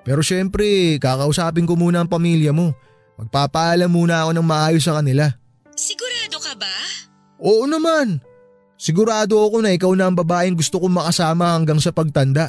[0.04, 2.74] Pero syempre, kakausapin ko muna ang pamilya mo.
[3.20, 5.28] Magpapaalam muna ako ng maayos sa kanila.
[5.76, 6.76] Sigurado ka ba?
[7.40, 8.20] Oo naman.
[8.80, 12.48] Sigurado ako na ikaw na ang babaeng gusto kong makasama hanggang sa pagtanda.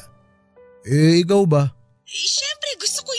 [0.88, 1.76] Eh, ikaw ba?
[2.08, 3.11] Eh, syempre gusto ko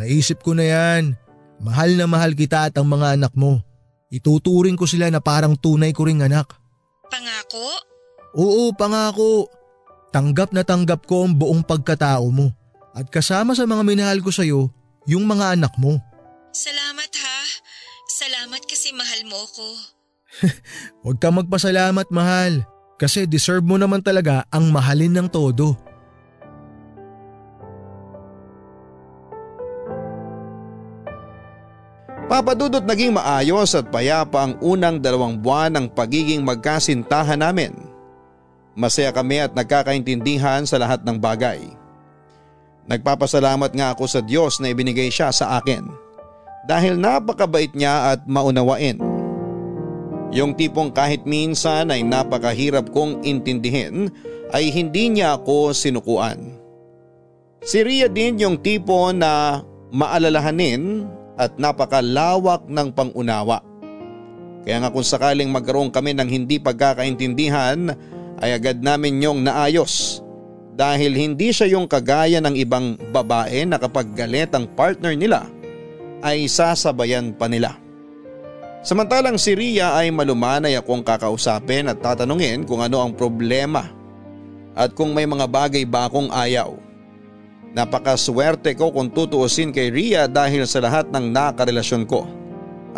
[0.00, 1.12] Naisip ko na yan.
[1.60, 3.60] Mahal na mahal kita at ang mga anak mo.
[4.08, 6.56] Ituturing ko sila na parang tunay ko ring anak.
[7.12, 7.68] Pangako?
[8.32, 9.52] Oo, pangako.
[10.08, 12.48] Tanggap na tanggap ko ang buong pagkatao mo.
[12.96, 14.72] At kasama sa mga minahal ko sa'yo,
[15.04, 16.00] yung mga anak mo.
[16.50, 17.38] Salamat ha.
[18.08, 19.68] Salamat kasi mahal mo ko.
[21.04, 22.64] Huwag kang magpasalamat mahal.
[22.96, 25.76] Kasi deserve mo naman talaga ang mahalin ng todo.
[32.30, 37.74] Papadudot naging maayos at payapa ang unang dalawang buwan ng pagiging magkasintahan namin.
[38.78, 41.58] Masaya kami at nagkakaintindihan sa lahat ng bagay.
[42.86, 45.90] Nagpapasalamat nga ako sa Diyos na ibinigay siya sa akin
[46.70, 49.02] dahil napakabait niya at maunawain.
[50.30, 54.06] Yung tipong kahit minsan ay napakahirap kong intindihin
[54.54, 56.54] ay hindi niya ako sinukuan.
[57.66, 61.10] Si Ria din yung tipo na maalalahanin
[61.40, 63.64] at napakalawak ng pangunawa.
[64.60, 67.96] Kaya nga kung sakaling magkaroon kami ng hindi pagkakaintindihan
[68.44, 70.20] ay agad namin yung naayos
[70.76, 75.48] dahil hindi siya yung kagaya ng ibang babae na kapag galit ang partner nila
[76.20, 77.80] ay sasabayan pa nila.
[78.80, 83.88] Samantalang si Ria ay malumanay akong kakausapin at tatanungin kung ano ang problema
[84.72, 86.89] at kung may mga bagay ba akong ayaw.
[87.70, 92.26] Napakaswerte ko kung tutuusin kay Ria dahil sa lahat ng nakarelasyon ko.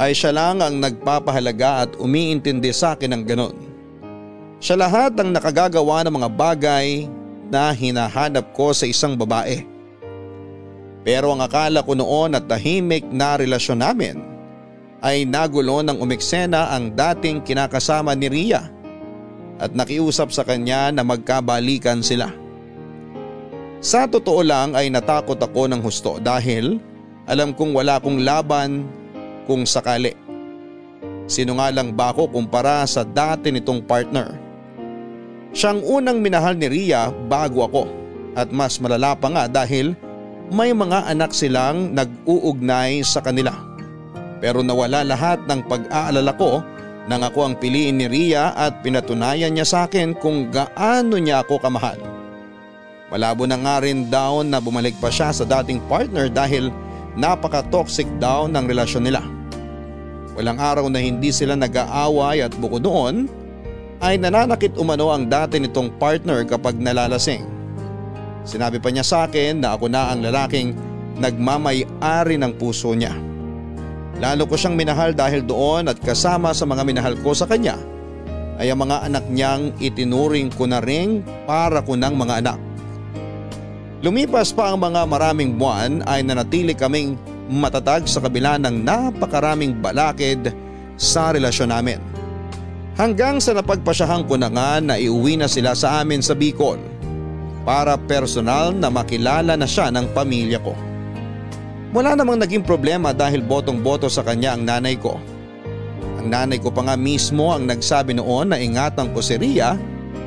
[0.00, 3.56] Ay siya lang ang nagpapahalaga at umiintindi sa akin ng ganon.
[4.64, 7.04] Siya lahat ang nakagagawa ng mga bagay
[7.52, 9.68] na hinahanap ko sa isang babae.
[11.04, 14.16] Pero ang akala ko noon at tahimik na relasyon namin
[15.04, 18.62] ay nagulo ng umeksena ang dating kinakasama ni Ria
[19.60, 22.41] at nakiusap sa kanya na magkabalikan sila.
[23.82, 26.78] Sa totoo lang ay natakot ako ng husto dahil
[27.26, 28.86] alam kong wala kong laban
[29.50, 30.14] kung sakali.
[31.26, 34.38] Sinungalang ba ako kumpara sa dati nitong partner?
[35.50, 37.84] Siyang unang minahal ni Ria bago ako
[38.38, 39.98] at mas malala pa nga dahil
[40.54, 43.50] may mga anak silang nag-uugnay sa kanila.
[44.38, 46.62] Pero nawala lahat ng pag-aalala ko
[47.10, 51.58] nang ako ang piliin ni Ria at pinatunayan niya sa akin kung gaano niya ako
[51.58, 52.21] kamahal.
[53.12, 56.72] Malabo na nga rin daw na bumalik pa siya sa dating partner dahil
[57.12, 59.20] napaka-toxic daw ng relasyon nila.
[60.32, 63.28] Walang araw na hindi sila nag-aaway at bukod doon
[64.00, 67.44] ay nananakit umano ang dati nitong partner kapag nalalasing.
[68.48, 70.72] Sinabi pa niya sa akin na ako na ang lalaking
[71.20, 73.12] nagmamay-ari ng puso niya.
[74.24, 77.76] Lalo ko siyang minahal dahil doon at kasama sa mga minahal ko sa kanya
[78.56, 82.71] ay ang mga anak niyang itinuring ko na ring para ko ng mga anak.
[84.02, 87.14] Lumipas pa ang mga maraming buwan ay nanatili kaming
[87.46, 90.50] matatag sa kabila ng napakaraming balakid
[90.98, 92.02] sa relasyon namin.
[92.98, 96.82] Hanggang sa napagpasyahan ko na nga na iuwi na sila sa amin sa Bicol
[97.62, 100.74] para personal na makilala na siya ng pamilya ko.
[101.94, 105.14] Wala namang naging problema dahil botong-boto sa kanya ang nanay ko.
[106.18, 109.78] Ang nanay ko pa nga mismo ang nagsabi noon na ingatan ko si Ria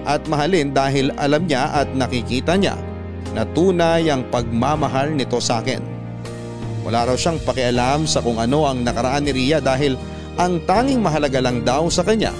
[0.07, 2.94] at mahalin dahil alam niya at nakikita niya
[3.35, 5.83] na tunay ang pagmamahal nito sa akin.
[6.87, 9.99] Wala raw siyang pakialam sa kung ano ang nakaraan ni Ria dahil
[10.39, 12.31] ang tanging mahalaga lang daw sa kanya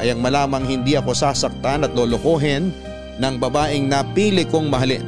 [0.00, 2.72] ay ang malamang hindi ako sasaktan at lolokohin
[3.20, 5.04] ng babaeng napili kong mahalin.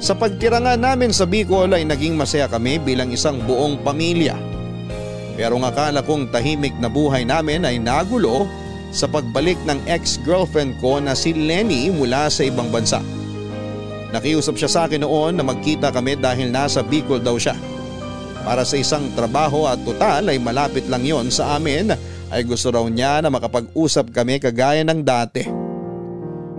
[0.00, 4.36] Sa pagtira nga namin sa Bicol ay naging masaya kami bilang isang buong pamilya.
[5.36, 8.48] Pero ang akala kong tahimik na buhay namin ay nagulo
[8.92, 13.00] sa pagbalik ng ex-girlfriend ko na si Lenny mula sa ibang bansa.
[14.10, 17.54] Nakiusap siya sa akin noon na magkita kami dahil nasa Bicol daw siya.
[18.42, 21.94] Para sa isang trabaho at total ay malapit lang yon sa amin
[22.30, 25.44] ay gusto raw niya na makapag-usap kami kagaya ng dati.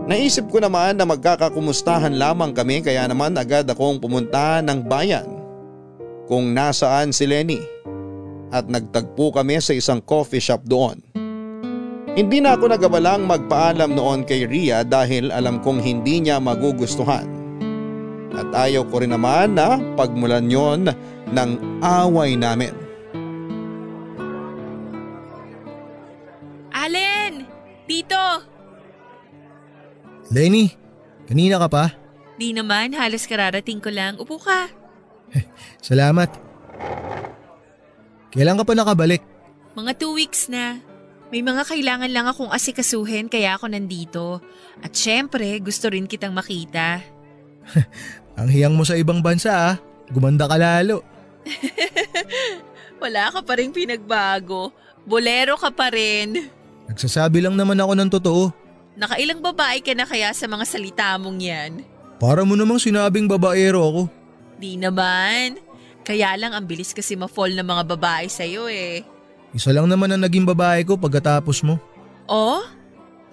[0.07, 5.27] Naisip ko naman na magkakakumustahan lamang kami kaya naman agad akong pumunta ng bayan
[6.27, 7.59] kung nasaan si Lenny
[8.51, 10.99] at nagtagpo kami sa isang coffee shop doon.
[12.11, 17.40] Hindi na ako nagabalang magpaalam noon kay Ria dahil alam kong hindi niya magugustuhan.
[18.31, 20.87] At ayaw ko rin naman na pagmulan yon
[21.31, 21.51] ng
[21.83, 22.71] away namin.
[26.71, 27.43] Allen!
[27.85, 28.23] Dito!
[30.31, 30.71] Lenny,
[31.27, 31.85] kanina ka pa?
[32.39, 34.15] Di naman, halos kararating ko lang.
[34.15, 34.71] Upo ka.
[35.83, 36.31] Salamat.
[38.31, 39.21] Kailan ka pa nakabalik?
[39.75, 40.79] Mga two weeks na.
[41.31, 44.43] May mga kailangan lang akong asikasuhin kaya ako nandito.
[44.83, 47.03] At syempre, gusto rin kitang makita.
[48.41, 49.75] Ang hiyang mo sa ibang bansa ah.
[50.09, 51.05] Gumanda ka lalo.
[53.01, 54.73] Wala ka pa rin pinagbago.
[55.05, 56.49] Bolero ka pa rin.
[56.89, 58.43] Nagsasabi lang naman ako ng totoo.
[58.97, 61.71] Nakailang babae ka na kaya sa mga salita mong yan?
[62.17, 64.01] Para mo namang sinabing babaero ako.
[64.57, 65.61] Di naman.
[66.01, 69.05] Kaya lang ang bilis kasi ma-fall ng mga babae sa'yo eh.
[69.53, 71.77] Isa lang naman ang naging babae ko pagkatapos mo.
[72.25, 72.65] Oh?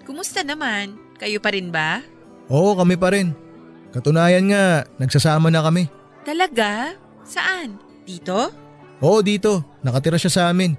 [0.05, 0.97] Kumusta naman?
[1.17, 2.05] Kayo pa rin ba?
[2.49, 3.48] Oo, kami pa rin.
[3.89, 5.89] Katunayan nga, nagsasama na kami.
[6.21, 6.93] Talaga?
[7.25, 7.81] Saan?
[8.05, 8.53] Dito?
[9.01, 9.65] Oo, dito.
[9.81, 10.77] Nakatira siya sa amin.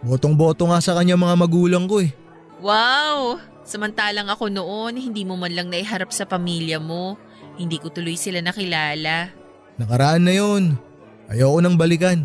[0.00, 2.12] Botong-boto nga sa kanya mga magulang ko eh.
[2.64, 3.42] Wow!
[3.66, 7.18] Samantalang ako noon, hindi mo man lang naiharap sa pamilya mo.
[7.58, 9.28] Hindi ko tuloy sila nakilala.
[9.76, 10.78] Nakaraan na yon.
[11.26, 12.24] Ayoko nang balikan.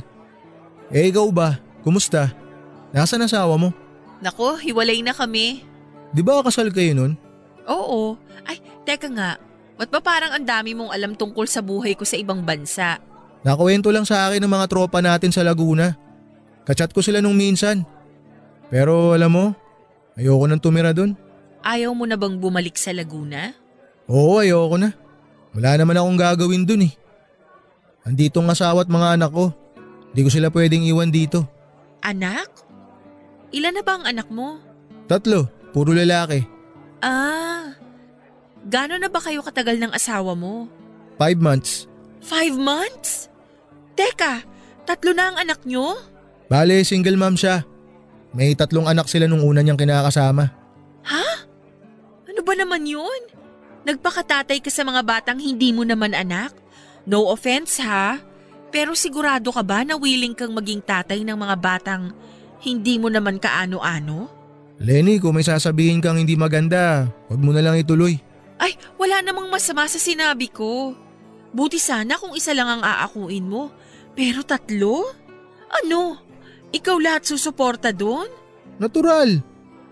[0.93, 1.57] Eh ikaw ba?
[1.81, 2.29] Kumusta?
[2.93, 3.73] Nasaan asawa mo?
[4.21, 5.65] Nako, hiwalay na kami.
[6.13, 7.13] Di ba kasal kayo nun?
[7.65, 8.19] Oo.
[8.45, 9.41] Ay, teka nga.
[9.81, 13.01] Ba't ba parang ang dami mong alam tungkol sa buhay ko sa ibang bansa?
[13.41, 15.97] Nakuwento lang sa akin ng mga tropa natin sa Laguna.
[16.69, 17.81] Kachat ko sila nung minsan.
[18.69, 19.45] Pero alam mo,
[20.13, 21.17] ayoko nang tumira dun.
[21.65, 23.57] Ayaw mo na bang bumalik sa Laguna?
[24.05, 24.93] Oo, ayoko na.
[25.57, 26.93] Wala naman akong gagawin dun eh.
[28.05, 29.49] Andito ang asawa at mga anak ko.
[30.13, 31.49] Hindi ko sila pwedeng iwan dito.
[32.05, 32.53] Anak?
[33.49, 34.61] Ilan na ba ang anak mo?
[35.09, 36.45] Tatlo, puro lalaki.
[37.01, 37.80] Ah,
[38.67, 40.69] gano'n na ba kayo katagal ng asawa mo?
[41.17, 41.85] Five months.
[42.21, 43.29] Five months?
[43.97, 44.45] Teka,
[44.85, 45.97] tatlo na ang anak nyo?
[46.51, 47.63] Bale, single mom siya.
[48.31, 50.45] May tatlong anak sila nung una niyang kinakasama.
[51.07, 51.27] Ha?
[52.27, 53.21] Ano ba naman yun?
[53.83, 56.53] Nagpakatatay ka sa mga batang hindi mo naman anak?
[57.03, 58.21] No offense ha,
[58.69, 62.13] pero sigurado ka ba na willing kang maging tatay ng mga batang
[62.61, 64.29] hindi mo naman kaano-ano?
[64.81, 68.17] Lenny, kung may sasabihin kang hindi maganda, huwag mo na lang ituloy.
[68.61, 70.93] Ay, wala namang masama sa sinabi ko.
[71.49, 73.73] Buti sana kung isa lang ang aakuin mo.
[74.13, 75.09] Pero tatlo?
[75.81, 76.21] Ano?
[76.69, 78.29] Ikaw lahat susuporta doon?
[78.77, 79.41] Natural.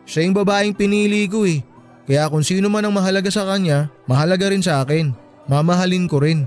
[0.05, 1.65] Siya yung babaeng pinili ko eh.
[2.05, 5.13] Kaya kung sino man ang mahalaga sa kanya, mahalaga rin sa akin.
[5.49, 6.45] Mamahalin ko rin.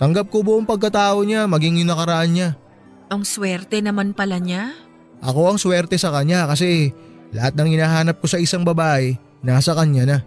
[0.00, 2.48] Tanggap ko buong pagkatao niya, maging yung nakaraan niya.
[3.12, 4.72] Ang swerte naman pala niya.
[5.20, 6.96] Ako ang swerte sa kanya kasi
[7.30, 10.18] lahat ng hinahanap ko sa isang babae, nasa kanya na.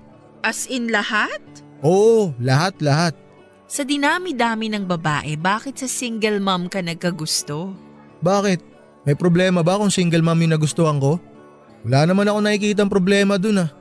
[0.46, 1.42] As in lahat?
[1.82, 3.18] Oo, lahat-lahat.
[3.66, 7.74] Sa dinami-dami ng babae, bakit sa single mom ka nagkagusto?
[8.22, 8.62] Bakit?
[9.10, 11.18] May problema ba kung single mom yung nagustuhan ko?
[11.82, 13.74] Wala naman ako nakikita problema dun ah.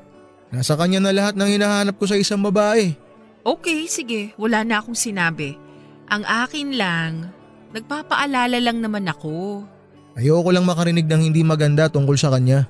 [0.49, 2.97] Nasa kanya na lahat ng hinahanap ko sa isang babae.
[3.45, 4.33] Okay, sige.
[4.41, 5.61] Wala na akong sinabi.
[6.09, 7.29] Ang akin lang,
[7.77, 9.69] nagpapaalala lang naman ako.
[10.17, 12.65] Ayoko lang makarinig ng hindi maganda tungkol sa kanya.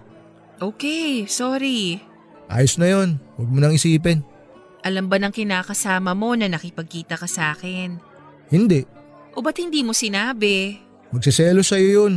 [0.59, 2.14] Okay, sorry.
[2.49, 3.21] Ayos na yon.
[3.37, 4.23] Huwag mo nang isipin.
[4.85, 7.97] Alam ba ng kinakasama mo na nakipagkita ka sa akin?
[8.53, 8.85] Hindi.
[9.33, 10.77] O ba't hindi mo sinabi?
[11.09, 12.15] Magsiselos sa'yo yun.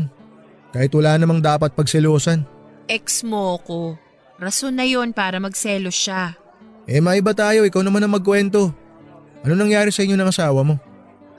[0.75, 2.43] Kahit wala namang dapat pagselosan.
[2.91, 3.95] Ex mo ko.
[4.37, 6.35] Rason na yon para magselos siya.
[6.85, 8.69] Eh maiba tayo, ikaw naman ang magkwento.
[9.41, 10.75] Ano nangyari sa inyo ng asawa mo?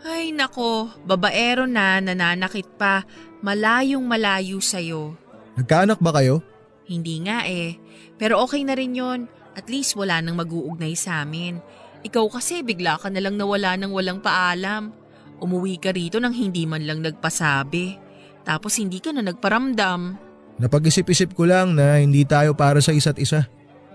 [0.02, 3.04] Ay nako, babaero na, nananakit pa,
[3.44, 5.14] malayong malayo sa'yo.
[5.58, 6.40] Nagkaanak ba kayo?
[6.88, 7.76] Hindi nga eh,
[8.16, 9.28] pero okay na rin yon.
[9.52, 11.60] At least wala nang mag-uugnay sa amin.
[12.00, 14.94] Ikaw kasi bigla ka na lang nawala ng walang paalam.
[15.38, 17.98] Umuwi ka rito nang hindi man lang nagpasabi.
[18.46, 20.16] Tapos hindi ka na nagparamdam.
[20.58, 23.46] Napag-isip-isip ko lang na hindi tayo para sa isa't isa.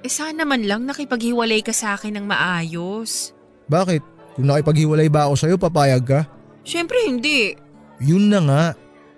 [0.04, 3.32] Eh sana man lang nakipaghiwalay ka sa akin ng maayos.
[3.72, 4.04] Bakit?
[4.36, 6.22] Kung nakipaghiwalay ba ako sa'yo, papayag ka?
[6.68, 7.56] Siyempre hindi.
[8.04, 8.64] Yun na nga.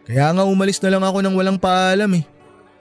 [0.06, 2.24] Kaya nga umalis na lang ako nang walang paalam eh.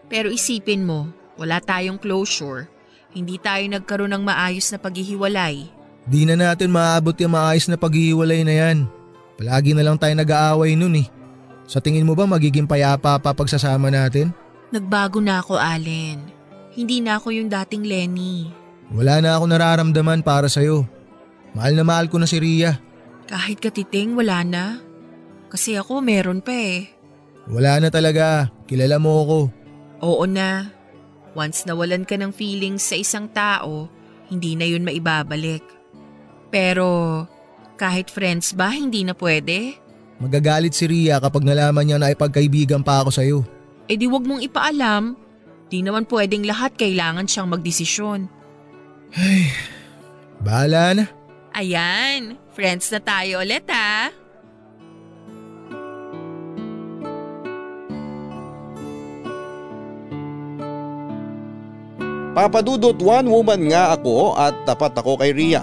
[0.08, 1.08] Pero isipin mo,
[1.40, 2.68] wala tayong closure.
[3.14, 5.70] Hindi tayo nagkaroon ng maayos na paghihiwalay.
[6.04, 8.78] Di na natin maabot yung maayos na paghihiwalay na yan.
[9.38, 11.06] Palagi na lang tayo nag-aaway nun eh.
[11.64, 14.30] Sa tingin mo ba magiging payapa pa pagsasama natin?
[14.68, 16.20] Nagbago na ako, Allen.
[16.74, 18.50] Hindi na ako yung dating Lenny.
[18.92, 20.84] Wala na ako nararamdaman para sa'yo.
[21.54, 22.76] Mahal na mahal ko na si Ria.
[23.30, 24.64] Kahit katiting, wala na.
[25.48, 26.90] Kasi ako meron pa eh.
[27.46, 28.50] Wala na talaga.
[28.66, 29.38] Kilala mo ako.
[30.02, 30.70] Oo na.
[31.34, 33.90] Once nawalan ka ng feelings sa isang tao,
[34.30, 35.62] hindi na yun maibabalik.
[36.54, 37.22] Pero
[37.74, 39.74] kahit friends ba, hindi na pwede?
[40.22, 43.38] Magagalit si Ria kapag nalaman niya na ipagkaibigan pa ako sa'yo.
[43.90, 45.18] Eh di wag mong ipaalam.
[45.66, 48.30] Di naman pwedeng lahat kailangan siyang magdesisyon.
[49.18, 49.50] Ay,
[50.38, 51.04] bahala na.
[51.54, 54.14] Ayan, friends na tayo ulit ha.
[62.34, 65.62] Papadudot one woman nga ako at tapat ako kay Ria.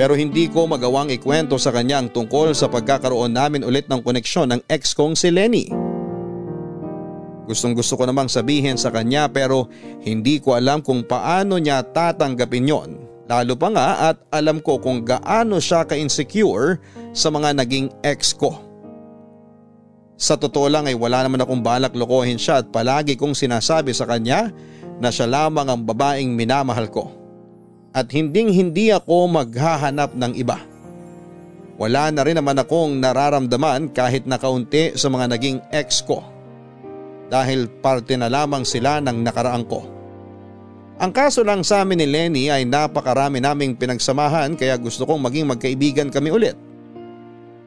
[0.00, 4.48] Pero hindi ko magawang ikwento sa kanya ang tungkol sa pagkakaroon namin ulit ng koneksyon
[4.56, 5.68] ng ex kong si Lenny.
[7.44, 9.68] Gustong gusto ko namang sabihin sa kanya pero
[10.00, 12.90] hindi ko alam kung paano niya tatanggapin yon.
[13.28, 16.80] Lalo pa nga at alam ko kung gaano siya ka-insecure
[17.12, 18.56] sa mga naging ex ko.
[20.16, 24.08] Sa totoo lang ay wala naman akong balak lokohin siya at palagi kong sinasabi sa
[24.08, 24.48] kanya
[25.00, 27.10] na siya lamang ang babaeng minamahal ko.
[27.90, 30.60] At hinding hindi ako maghahanap ng iba.
[31.80, 36.20] Wala na rin naman akong nararamdaman kahit na kaunti sa mga naging ex ko
[37.32, 39.80] dahil parte na lamang sila ng nakaraang ko.
[41.00, 45.48] Ang kaso lang sa amin ni Lenny ay napakarami naming pinagsamahan kaya gusto kong maging
[45.48, 46.58] magkaibigan kami ulit.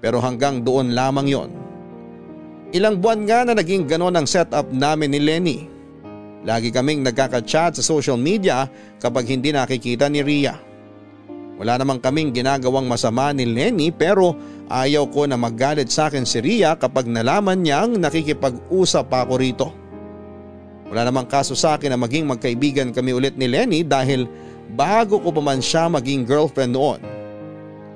[0.03, 1.49] Pero hanggang doon lamang yon.
[2.75, 5.72] Ilang buwan nga na naging ganon ang setup namin ni Lenny.
[6.43, 8.67] Lagi kaming nagkaka-chat sa social media
[8.99, 10.59] kapag hindi nakikita ni Ria.
[11.55, 14.35] Wala namang kaming ginagawang masama ni Lenny pero
[14.73, 19.69] Ayaw ko na magalit sa akin si Ria kapag nalaman niyang nakikipag-usap pa ako rito.
[20.87, 24.25] Wala namang kaso sa akin na maging magkaibigan kami ulit ni Lenny dahil
[24.73, 27.01] bago ko pa man siya maging girlfriend noon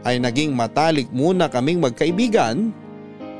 [0.06, 2.70] ay naging matalik muna kaming magkaibigan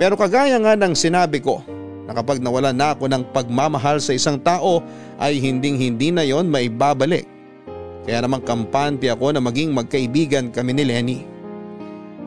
[0.02, 1.62] pero kagaya nga ng sinabi ko
[2.08, 4.80] na kapag nawalan na ako ng pagmamahal sa isang tao
[5.20, 7.28] ay hinding hindi na yon maibabalik.
[8.08, 11.20] Kaya namang kampante ako na maging magkaibigan kami ni Lenny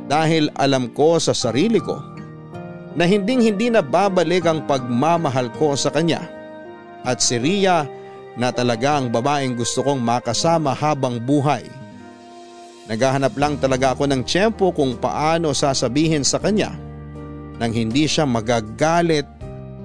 [0.05, 1.97] dahil alam ko sa sarili ko
[2.93, 6.29] na hinding hindi na babalik ang pagmamahal ko sa kanya
[7.01, 7.89] at si Ria
[8.37, 11.65] na talaga ang babaeng gusto kong makasama habang buhay.
[12.91, 16.75] Naghahanap lang talaga ako ng tiyempo kung paano sasabihin sa kanya
[17.57, 19.40] nang hindi siya magagalit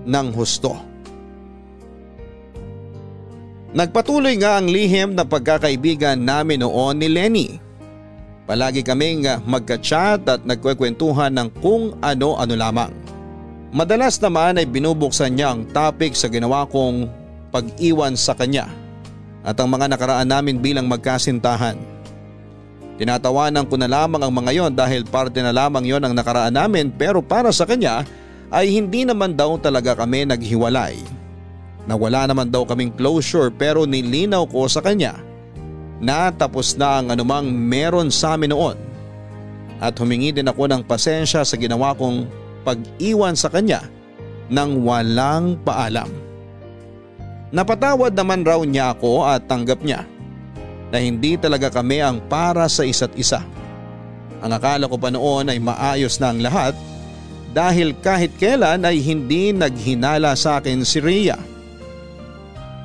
[0.05, 0.77] ng husto.
[3.75, 7.47] Nagpatuloy nga ang lihim na pagkakaibigan namin noon ni Lenny.
[8.47, 12.93] Palagi kaming magka-chat at nagkwekwentuhan ng kung ano-ano lamang.
[13.75, 17.11] Madalas naman ay binubuksan niya ang topic sa ginawa kong
[17.51, 18.71] pag-iwan sa kanya
[19.43, 21.75] at ang mga nakaraan namin bilang magkasintahan.
[22.95, 26.87] Tinatawanan ko na lamang ang mga yon dahil parte na lamang yon ang nakaraan namin
[26.95, 28.07] pero para sa kanya
[28.53, 30.99] ay hindi naman daw talaga kami naghiwalay.
[31.85, 35.21] Nawala naman daw kaming closure pero nilinaw ko sa kanya
[36.01, 38.77] na tapos na ang anumang meron sa amin noon.
[39.77, 42.25] At humingi din ako ng pasensya sa ginawa kong
[42.65, 43.85] pag-iwan sa kanya
[44.49, 46.09] nang walang paalam.
[47.53, 50.03] Napatawad naman raw niya ako at tanggap niya
[50.89, 53.41] na hindi talaga kami ang para sa isa't isa.
[54.41, 56.73] Ang akala ko pa noon ay maayos na ang lahat
[57.55, 61.39] dahil kahit kailan ay hindi naghinala sa akin si Rhea.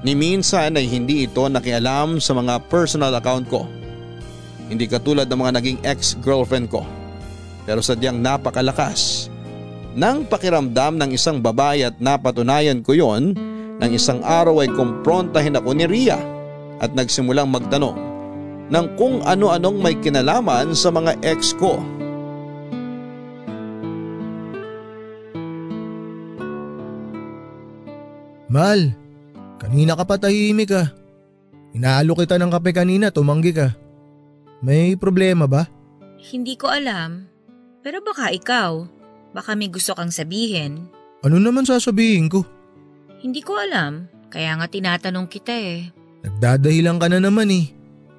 [0.07, 3.67] Ni minsan ay hindi ito nakialam sa mga personal account ko.
[4.71, 6.87] Hindi katulad ng mga naging ex-girlfriend ko.
[7.67, 9.27] Pero sadyang napakalakas
[9.99, 13.35] ng pakiramdam ng isang babae at napatunayan ko yon
[13.83, 16.17] nang isang araw ay kumprontahin ako ni Rhea
[16.79, 17.99] at nagsimulang magtanong
[18.71, 21.83] ng kung ano-anong may kinalaman sa mga ex ko.
[28.51, 28.91] Mal,
[29.63, 30.91] kanina ka pa tahimik ah.
[31.71, 33.79] Inaalo kita ng kape kanina, tumanggi ka.
[34.59, 35.71] May problema ba?
[36.19, 37.31] Hindi ko alam.
[37.87, 38.91] Pero baka ikaw,
[39.31, 40.91] baka may gusto kang sabihin.
[41.23, 42.43] Ano naman sasabihin ko?
[43.23, 45.95] Hindi ko alam, kaya nga tinatanong kita eh.
[46.27, 47.71] Nagdadahilan ka na naman eh.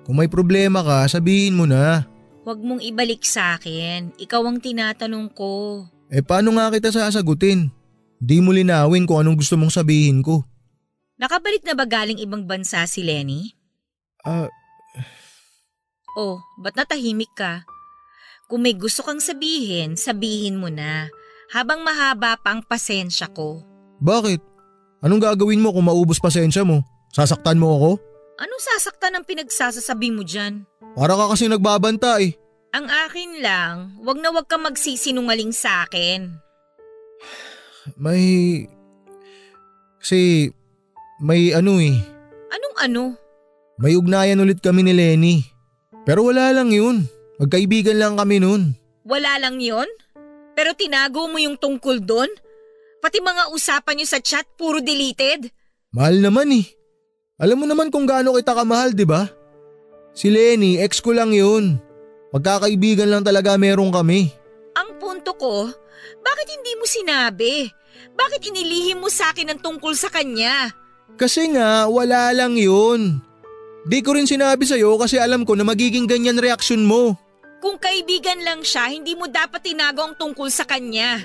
[0.08, 2.08] Kung may problema ka, sabihin mo na.
[2.48, 4.16] Huwag mong ibalik sa akin.
[4.18, 5.86] Ikaw ang tinatanong ko.
[6.10, 7.70] Eh paano nga kita sasagutin?
[8.22, 10.46] Di mo linawin kung anong gusto mong sabihin ko.
[11.18, 13.58] Nakabalik na ba galing ibang bansa si Lenny?
[14.22, 14.46] Ah,
[16.14, 17.64] Oh, ba't natahimik ka?
[18.52, 21.08] Kung may gusto kang sabihin, sabihin mo na.
[21.56, 23.64] Habang mahaba pa ang pasensya ko.
[23.98, 24.44] bakit?
[25.02, 26.84] Anong gagawin mo kung maubos pasensya mo?
[27.10, 27.90] Sasaktan mo ako?
[28.38, 30.68] Anong sasaktan ang pinagsasasabi mo dyan?
[30.94, 32.36] Para ka kasi nagbabanta eh.
[32.72, 36.38] Ang akin lang, wag na wag ka magsisinungaling sa akin.
[37.98, 38.24] May...
[40.02, 40.50] Kasi...
[41.22, 42.02] May ano eh.
[42.50, 43.04] Anong ano?
[43.78, 45.46] May ugnayan ulit kami ni Lenny.
[46.02, 47.06] Pero wala lang yun.
[47.38, 48.74] Magkaibigan lang kami nun.
[49.06, 49.90] Wala lang yon?
[50.54, 52.30] Pero tinago mo yung tungkol doon?
[53.02, 55.50] Pati mga usapan niyo sa chat, puro deleted?
[55.90, 56.66] Mahal naman eh.
[57.42, 59.26] Alam mo naman kung gaano kita kamahal, di ba?
[60.14, 61.82] Si Lenny, ex ko lang yun.
[62.30, 64.30] Magkakaibigan lang talaga meron kami.
[64.78, 65.74] Ang punto ko,
[66.22, 67.70] bakit hindi mo sinabi?
[68.16, 70.72] Bakit inilihim mo sa akin ang tungkol sa kanya?
[71.20, 73.20] Kasi nga, wala lang yun.
[73.86, 77.18] Di ko rin sinabi sa'yo kasi alam ko na magiging ganyan reaksyon mo.
[77.62, 81.22] Kung kaibigan lang siya, hindi mo dapat tinago ang tungkol sa kanya.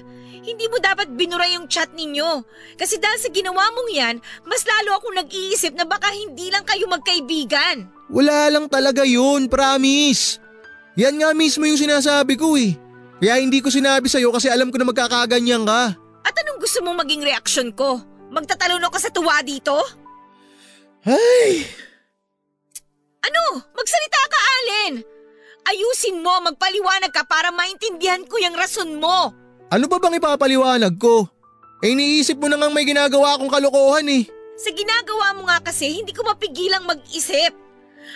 [0.47, 2.45] Hindi mo dapat binura yung chat ninyo.
[2.79, 4.16] Kasi dahil sa ginawa mong yan,
[4.47, 7.89] mas lalo akong nag-iisip na baka hindi lang kayo magkaibigan.
[8.12, 10.39] Wala lang talaga yun, promise.
[10.95, 12.79] Yan nga mismo yung sinasabi ko eh.
[13.17, 15.97] Kaya hindi ko sinabi sa'yo kasi alam ko na magkakaganyan ka.
[16.27, 18.03] At anong gusto mong maging reaksyon ko?
[18.29, 19.73] Magtatalon ako sa tuwa dito?
[21.07, 21.64] Ay!
[23.25, 23.64] Ano?
[23.73, 24.95] Magsalita ka, Allen!
[25.67, 29.35] Ayusin mo, magpaliwanag ka para maintindihan ko yung rason mo.
[29.73, 31.27] Ano ba bang ipapaliwanag ko?
[31.83, 34.31] Eh iniisip mo na nga may ginagawa akong kalokohan eh.
[34.57, 37.66] Sa ginagawa mo nga kasi, hindi ko mapigilang mag-isip.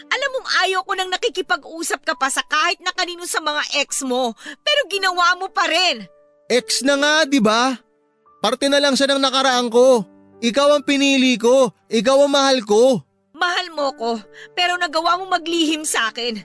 [0.08, 4.00] Alam mong ayaw ko nang nakikipag-usap ka pa sa kahit na kanino sa mga ex
[4.06, 4.32] mo,
[4.64, 6.08] pero ginawa mo pa rin.
[6.48, 7.76] Ex na nga, di ba?
[8.40, 10.02] Parte na lang siya ng nakaraan ko.
[10.40, 11.68] Ikaw ang pinili ko.
[11.92, 13.04] Ikaw ang mahal ko.
[13.36, 14.20] Mahal mo ko,
[14.56, 16.40] pero nagawa mo maglihim sa akin.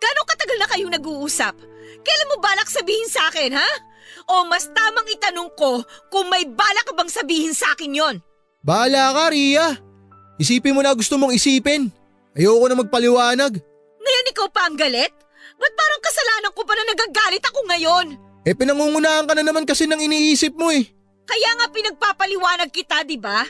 [0.00, 1.54] Gano'ng katagal na kayong nag-uusap?
[2.00, 3.70] Kailan mo balak sabihin sa akin, ha?
[4.26, 8.16] O mas tamang itanong ko kung may balak ka bang sabihin sa akin yon?
[8.62, 9.78] Bahala ka, Ria.
[10.40, 11.92] Isipin mo na gusto mong isipin.
[12.38, 13.52] Ayoko na magpaliwanag.
[14.00, 15.10] Ngayon ikaw pa ang galit?
[15.60, 18.06] Ba't parang kasalanan ko pa na nagagalit ako ngayon?
[18.46, 20.88] Eh pinangungunahan ka na naman kasi ng iniisip mo eh.
[21.28, 23.44] Kaya nga pinagpapaliwanag kita, di ba?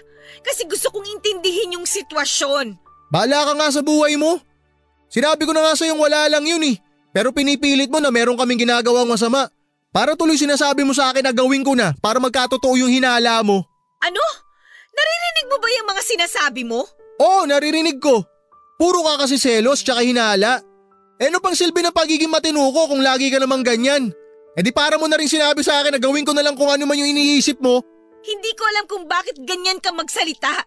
[0.45, 2.77] Kasi gusto kong intindihin yung sitwasyon.
[3.09, 4.37] Bahala ka nga sa buhay mo.
[5.11, 6.77] Sinabi ko na nga sa'yong wala lang yun eh.
[7.11, 9.51] Pero pinipilit mo na meron kaming ginagawang masama.
[9.91, 13.67] Para tuloy sinasabi mo sa akin na gawin ko na para magkatotoo yung hinala mo.
[13.99, 14.23] Ano?
[14.95, 16.87] Naririnig mo ba yung mga sinasabi mo?
[17.19, 18.23] Oo, naririnig ko.
[18.81, 20.65] Puro ka kasi selos tsaka hinala.
[21.21, 24.09] Eh ano pang silbi ng pagiging matino ko kung lagi ka namang ganyan?
[24.57, 26.73] Eh di para mo na rin sinabi sa akin na gawin ko na lang kung
[26.73, 27.85] ano man yung iniisip mo.
[28.25, 30.65] Hindi ko alam kung bakit ganyan ka magsalita.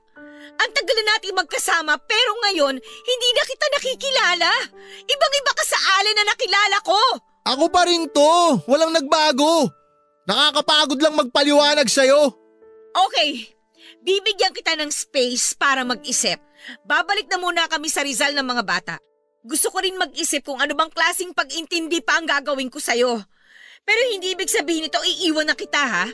[0.53, 4.51] Ang tagal na natin magkasama pero ngayon hindi na kita nakikilala.
[5.09, 7.01] Ibang-iba ka sa alin na nakilala ko.
[7.49, 8.61] Ako pa rin to.
[8.69, 9.73] Walang nagbago.
[10.29, 12.29] Nakakapagod lang magpaliwanag sa'yo.
[12.93, 13.57] Okay,
[14.05, 16.37] bibigyan kita ng space para mag-isip.
[16.87, 18.95] Babalik na muna kami sa Rizal ng mga bata.
[19.43, 23.19] Gusto ko rin mag-isip kung ano bang klasing pag-intindi pa ang gagawin ko sa'yo.
[23.83, 26.07] Pero hindi ibig sabihin ito iiwan na kita ha.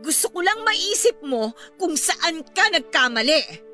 [0.00, 3.69] Gusto ko lang maisip mo kung saan ka nagkamali.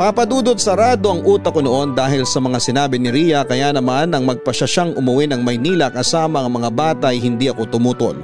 [0.00, 4.24] Papadudot sarado ang utak ko noon dahil sa mga sinabi ni Ria kaya naman nang
[4.24, 8.16] magpasya siyang umuwi ng Maynila kasama ang mga bata ay hindi ako tumutol.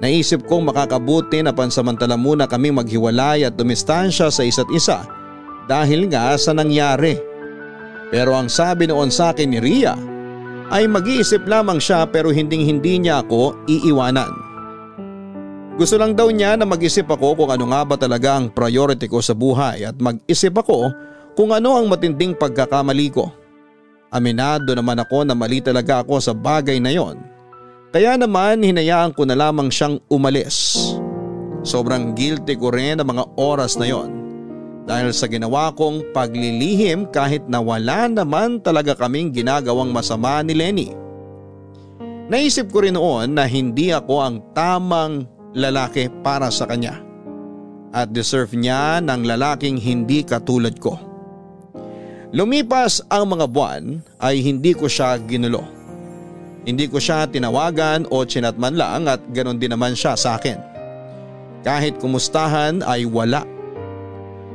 [0.00, 5.04] Naisip kong makakabuti na pansamantala muna kami maghiwalay at dumistansya sa isa't isa
[5.68, 7.20] dahil nga sa nangyari.
[8.08, 9.92] Pero ang sabi noon sa akin ni Ria
[10.72, 14.32] ay mag-iisip lamang siya pero hinding hindi niya ako iiwanan.
[15.74, 19.18] Gusto lang daw niya na mag-isip ako kung ano nga ba talaga ang priority ko
[19.18, 20.94] sa buhay at mag-isip ako
[21.34, 23.26] kung ano ang matinding pagkakamali ko.
[24.14, 27.18] Aminado naman ako na mali talaga ako sa bagay na yon.
[27.90, 30.78] Kaya naman hinayaan ko na lamang siyang umalis.
[31.66, 34.14] Sobrang guilty ko rin ang mga oras na yon.
[34.86, 40.88] Dahil sa ginawa kong paglilihim kahit na wala naman talaga kaming ginagawang masama ni Lenny.
[42.30, 47.00] Naisip ko rin noon na hindi ako ang tamang lalaki para sa kanya.
[47.94, 50.98] At deserve niya ng lalaking hindi katulad ko.
[52.34, 55.62] Lumipas ang mga buwan ay hindi ko siya ginulo.
[56.66, 60.58] Hindi ko siya tinawagan o chinatman lang at ganon din naman siya sa akin.
[61.62, 63.46] Kahit kumustahan ay wala.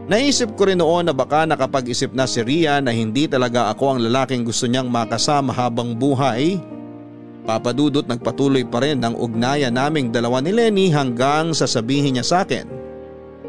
[0.09, 3.99] Naisip ko rin noon na baka nakapag-isip na si Ria na hindi talaga ako ang
[4.03, 6.59] lalaking gusto niyang makasama habang buhay
[7.49, 12.69] Papadudot nagpatuloy pa rin ang ugnayan naming dalawa ni Lenny hanggang sasabihin niya sa akin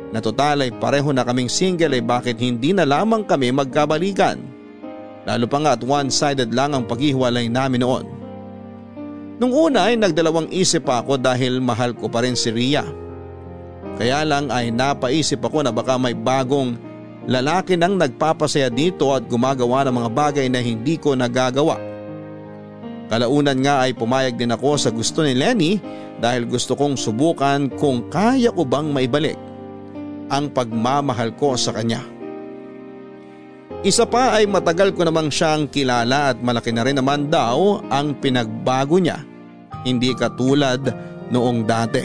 [0.08, 4.40] na total ay pareho na kaming single ay bakit hindi na lamang kami magkabalikan.
[5.28, 8.04] Lalo pa nga at one-sided lang ang paghihiwalay namin noon.
[9.36, 12.88] Nung una ay nagdalawang isip ako dahil mahal ko pa rin si Ria.
[14.00, 16.72] Kaya lang ay napaisip ako na baka may bagong
[17.28, 21.89] lalaki nang nagpapasaya dito at gumagawa ng mga bagay na hindi ko nagagawa.
[23.10, 25.82] Kalaunan nga ay pumayag din ako sa gusto ni Lenny
[26.22, 29.34] dahil gusto kong subukan kung kaya ko bang maibalik
[30.30, 32.06] ang pagmamahal ko sa kanya.
[33.82, 38.14] Isa pa ay matagal ko namang siyang kilala at malaki na rin naman daw ang
[38.22, 39.18] pinagbago niya.
[39.82, 40.86] Hindi katulad
[41.34, 42.04] noong dati.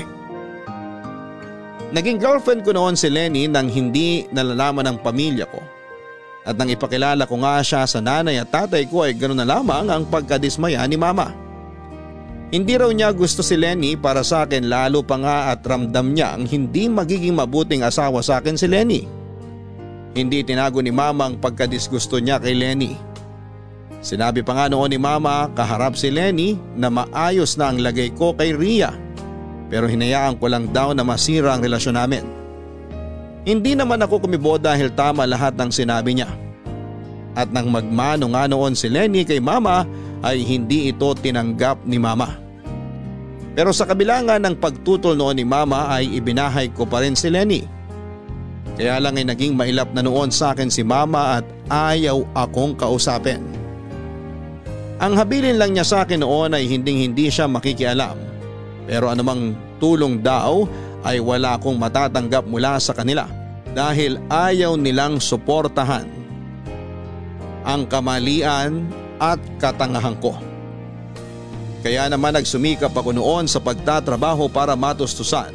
[1.94, 5.75] Naging girlfriend ko noon si Lenny nang hindi nalalaman ng pamilya ko
[6.46, 9.90] at nang ipakilala ko nga siya sa nanay at tatay ko ay ganoon na lamang
[9.90, 11.34] ang pagkadismaya ni mama.
[12.54, 16.38] Hindi raw niya gusto si Lenny para sa akin lalo pa nga at ramdam niya
[16.38, 19.10] ang hindi magiging mabuting asawa sa akin si Lenny.
[20.14, 22.94] Hindi tinago ni mama ang pagkadisgusto niya kay Lenny.
[24.06, 28.38] Sinabi pa nga noon ni mama kaharap si Lenny na maayos na ang lagay ko
[28.38, 28.94] kay Ria
[29.66, 32.45] pero hinayaan ko lang daw na masira ang relasyon namin.
[33.46, 36.34] Hindi naman ako kumibo dahil tama lahat ng sinabi niya.
[37.38, 39.86] At nang magmano nga noon si Lenny kay mama
[40.26, 42.42] ay hindi ito tinanggap ni mama.
[43.54, 47.30] Pero sa kabila nga ng pagtutol noon ni mama ay ibinahay ko pa rin si
[47.30, 47.62] Lenny.
[48.76, 53.40] Kaya lang ay naging mailap na noon sa akin si mama at ayaw akong kausapin.
[55.00, 58.16] Ang habilin lang niya sa akin noon ay hinding hindi siya makikialam.
[58.90, 60.68] Pero anumang tulong daw
[61.06, 63.30] ay wala akong matatanggap mula sa kanila
[63.78, 66.10] dahil ayaw nilang suportahan
[67.66, 68.90] ang kamalian
[69.22, 70.34] at katangahan ko.
[71.86, 75.54] Kaya naman nagsumikap ako noon sa pagtatrabaho para matustusan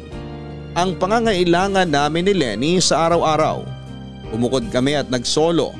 [0.71, 3.67] ang pangangailangan namin ni Lenny sa araw-araw.
[4.31, 5.75] Umukod kami at nagsolo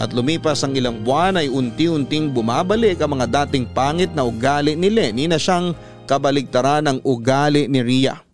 [0.00, 4.88] at lumipas ang ilang buwan ay unti-unting bumabalik ang mga dating pangit na ugali ni
[4.88, 5.76] Lenny na siyang
[6.08, 8.31] kabaligtaran ng ugali ni Ria.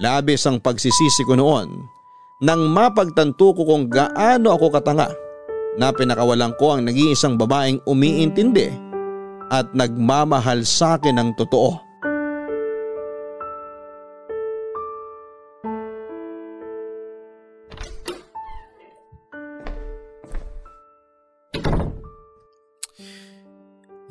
[0.00, 1.68] Labis ang pagsisisi ko noon
[2.42, 5.12] nang mapagtanto ko kung gaano ako katanga
[5.78, 8.72] na pinakawalan ko ang nag-iisang babaeng umiintindi
[9.52, 11.76] at nagmamahal sa akin ng totoo.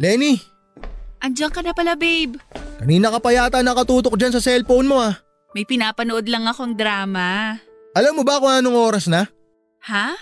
[0.01, 0.41] Lenny,
[1.21, 2.41] Andiyan ka na pala babe.
[2.81, 5.13] Kanina ka pa yata nakatutok dyan sa cellphone mo ah.
[5.51, 7.59] May pinapanood lang akong drama.
[7.91, 9.27] Alam mo ba kung anong oras na?
[9.83, 10.15] Ha?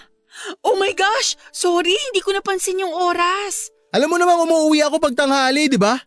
[0.66, 1.38] Oh my gosh!
[1.54, 3.70] Sorry, hindi ko napansin yung oras.
[3.94, 5.98] Alam mo namang umuwi ako pag tanghali, di ba?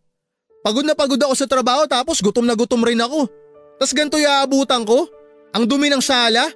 [0.63, 3.27] Pagod na pagod ako sa trabaho tapos gutom na gutom rin ako.
[3.79, 5.11] Tapos ganito yaabutan ko?
[5.55, 6.51] Ang dumi ng sala?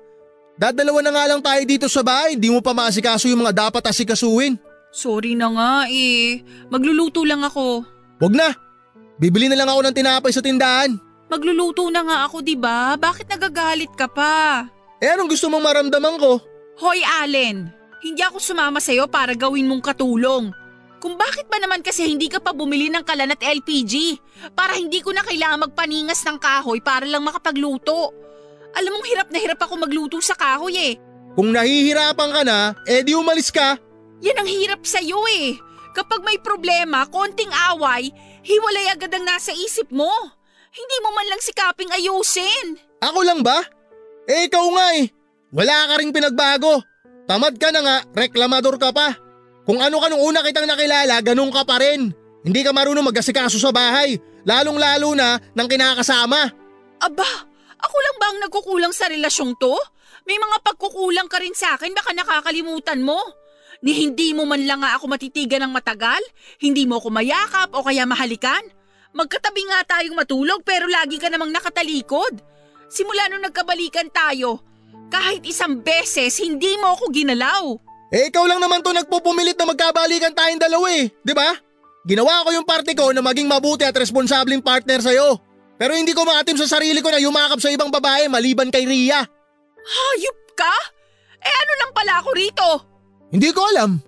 [0.56, 3.82] Dadalawa na nga lang tayo dito sa bahay, di mo pa maasikaso yung mga dapat
[3.90, 4.56] asikasuhin.
[4.94, 6.40] Sorry na nga eh.
[6.72, 7.84] Magluluto lang ako.
[8.22, 8.54] Wag na!
[9.20, 10.96] Bibili na lang ako ng tinapay sa tindahan.
[11.26, 12.94] Magluluto na nga ako, di ba?
[12.94, 14.66] Bakit nagagalit ka pa?
[15.02, 16.38] Eh anong gusto mong maramdaman ko?
[16.78, 20.54] Hoy Allen, hindi ako sumama sa'yo para gawin mong katulong.
[21.02, 24.16] Kung bakit ba naman kasi hindi ka pa bumili ng kalan at LPG
[24.56, 28.14] para hindi ko na kailangan magpaningas ng kahoy para lang makapagluto.
[28.76, 30.94] Alam mong hirap na hirap ako magluto sa kahoy eh.
[31.36, 33.76] Kung nahihirapan ka na, eh di umalis ka.
[34.24, 35.60] Yan ang hirap sa'yo eh.
[35.92, 38.08] Kapag may problema, konting away,
[38.44, 40.12] hiwalay agad ang nasa isip mo.
[40.76, 42.76] Hindi mo man lang sikaping ayusin.
[43.00, 43.64] Ako lang ba?
[44.28, 45.08] Eh ikaw nga eh.
[45.56, 46.84] Wala ka ring pinagbago.
[47.24, 49.16] Tamad ka na nga, reklamador ka pa.
[49.64, 52.12] Kung ano ka nung una kitang nakilala, ganun ka pa rin.
[52.46, 54.14] Hindi ka marunong mag-asikaso sa bahay,
[54.46, 56.46] lalong lalo na ng kinakasama.
[57.02, 57.30] Aba,
[57.82, 59.74] ako lang ba ang nagkukulang sa relasyong to?
[60.28, 63.18] May mga pagkukulang ka rin sa akin, baka nakakalimutan mo.
[63.82, 66.22] Ni hindi mo man lang nga ako matitigan ng matagal?
[66.62, 68.62] Hindi mo ako mayakap o kaya mahalikan?
[69.16, 72.36] Magkatabi nga tayong matulog pero lagi ka namang nakatalikod.
[72.92, 74.60] Simula nung nagkabalikan tayo,
[75.08, 77.64] kahit isang beses hindi mo ako ginalaw.
[78.12, 81.56] Eh ikaw lang naman to nagpupumilit na magkabalikan tayong dalawa eh, di ba?
[82.06, 85.42] Ginawa ko yung parte ko na maging mabuti at responsableng partner sa'yo.
[85.74, 89.26] Pero hindi ko maatim sa sarili ko na yumakap sa ibang babae maliban kay Ria.
[89.82, 90.76] Hayop ka?
[91.40, 92.68] Eh ano lang pala ako rito?
[93.32, 93.98] Hindi ko alam.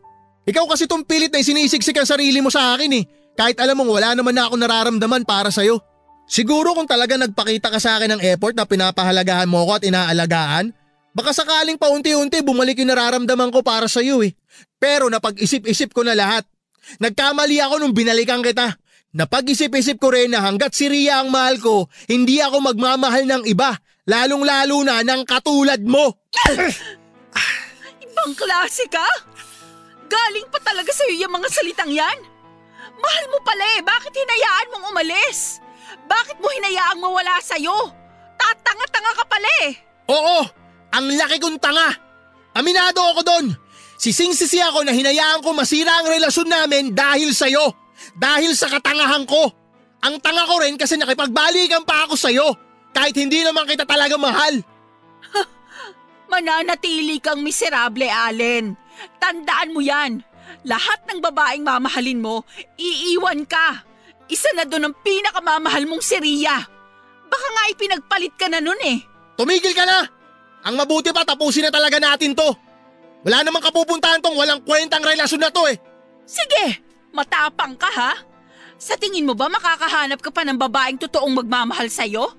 [0.46, 3.04] Ikaw kasi tong pilit na sinisiksik ang sarili mo sa akin eh.
[3.39, 5.78] Kahit alam mong wala naman na ako nararamdaman para sa'yo.
[6.26, 10.74] Siguro kung talaga nagpakita ka sa akin ng effort na pinapahalagahan mo ko at inaalagaan,
[11.14, 14.34] baka sakaling paunti-unti bumalik yung nararamdaman ko para sa'yo eh.
[14.82, 16.43] Pero napag-isip-isip ko na lahat.
[16.99, 18.74] Nagkamali ako nung binalikan kita.
[19.14, 23.72] Napag-isip-isip ko rin na hanggat si Ria ang mahal ko, hindi ako magmamahal ng iba,
[24.05, 26.12] lalong-lalo na ng katulad mo.
[28.05, 29.07] Ibang klase ka?
[30.11, 32.18] Galing pa talaga sa'yo yung mga salitang yan?
[32.99, 35.62] Mahal mo pala eh, bakit hinayaan mong umalis?
[36.09, 37.94] Bakit mo hinayaang mawala sa'yo?
[38.38, 39.72] Tatanga-tanga ka pala eh.
[40.09, 40.38] Oo,
[40.92, 41.94] ang laki kong tanga.
[42.57, 43.46] Aminado ako doon.
[43.99, 47.74] Sising-sisi ako na hinayaan ko masira ang relasyon namin dahil sa'yo.
[48.14, 49.51] Dahil sa katangahan ko.
[50.07, 52.46] Ang tanga ko rin kasi nakipagbalikan pa ako sa'yo.
[52.94, 54.62] Kahit hindi naman kita talaga mahal.
[56.32, 58.78] Mananatili kang miserable, Allen.
[59.18, 60.22] Tandaan mo yan.
[60.66, 62.42] Lahat ng babaeng mamahalin mo,
[62.78, 63.84] iiwan ka.
[64.28, 66.61] Isa na doon ang pinakamamahal mong si Ria.
[67.28, 69.01] Baka nga ipinagpalit ka na nun eh.
[69.38, 70.05] Tumigil ka na!
[70.66, 72.51] Ang mabuti pa tapusin na talaga natin to.
[73.24, 75.78] Wala namang kapupuntahan tong walang kwentang relasyon na to eh.
[76.28, 78.12] Sige, matapang ka ha?
[78.78, 82.30] Sa tingin mo ba makakahanap ka pa ng babaeng totoong magmamahal sa'yo?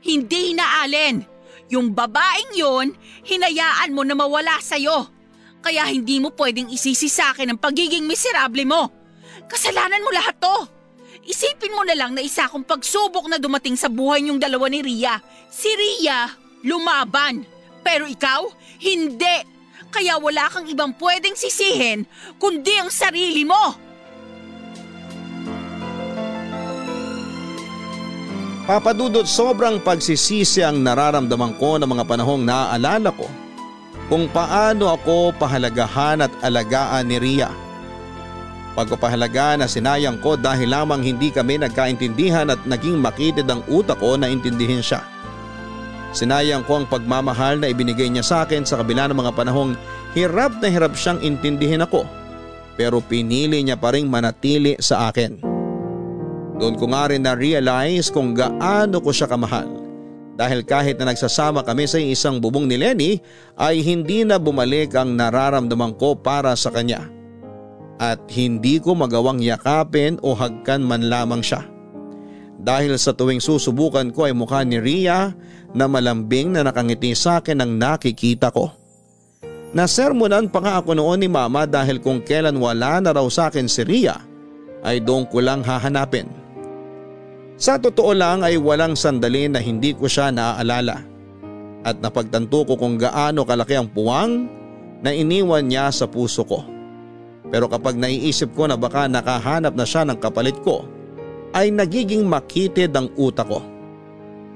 [0.00, 1.20] Hindi na, Allen.
[1.68, 2.96] Yung babaeng yon,
[3.28, 5.11] hinayaan mo na mawala sa'yo.
[5.62, 8.90] Kaya hindi mo pwedeng isisi sa akin ang pagiging miserable mo.
[9.46, 10.56] Kasalanan mo lahat to.
[11.22, 14.82] Isipin mo na lang na isa akong pagsubok na dumating sa buhay niyong dalawa ni
[14.82, 15.22] Ria.
[15.46, 16.26] Si Ria,
[16.66, 17.46] lumaban.
[17.86, 18.50] Pero ikaw,
[18.82, 19.46] hindi.
[19.94, 22.10] Kaya wala kang ibang pwedeng sisihin
[22.42, 23.78] kundi ang sarili mo.
[28.66, 33.41] Papadudot sobrang pagsisisi ang nararamdaman ko ng mga panahong naaalala ko
[34.06, 37.50] kung paano ako pahalagahan at alagaan ni Ria.
[38.72, 44.16] Pagpapahalaga na sinayang ko dahil lamang hindi kami nagkaintindihan at naging makitid ang utak ko
[44.16, 45.04] na intindihin siya.
[46.16, 49.76] Sinayang ko ang pagmamahal na ibinigay niya sa akin sa kabila ng mga panahong
[50.16, 52.04] hirap na hirap siyang intindihin ako
[52.76, 55.40] pero pinili niya pa rin manatili sa akin.
[56.56, 59.81] Doon ko nga rin na-realize kung gaano ko siya kamahal.
[60.32, 63.20] Dahil kahit na nagsasama kami sa isang bubong ni Lenny
[63.60, 67.04] ay hindi na bumalik ang nararamdaman ko para sa kanya.
[68.00, 71.68] At hindi ko magawang yakapin o hagkan man lamang siya.
[72.62, 75.34] Dahil sa tuwing susubukan ko ay mukha ni Ria
[75.76, 78.72] na malambing na nakangiti sa akin ang nakikita ko.
[79.72, 83.68] Nasermonan pa nga ako noon ni mama dahil kung kailan wala na raw sa akin
[83.68, 84.16] si Ria
[84.84, 86.41] ay doon ko lang hahanapin.
[87.56, 91.12] Sa totoo lang ay walang sandali na hindi ko siya naaalala
[91.82, 94.46] at napagtanto ko kung gaano kalaki ang puwang
[95.02, 96.62] na iniwan niya sa puso ko.
[97.50, 100.86] Pero kapag naiisip ko na baka nakahanap na siya ng kapalit ko,
[101.52, 103.60] ay nagiging makitid ang utak ko.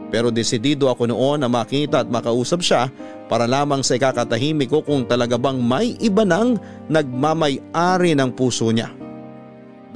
[0.08, 2.88] Pero desidido ako noon na makita at makausap siya
[3.26, 9.05] para lamang sa ikakatahimik ko kung talaga bang may iba nang nagmamay-ari ng puso niya.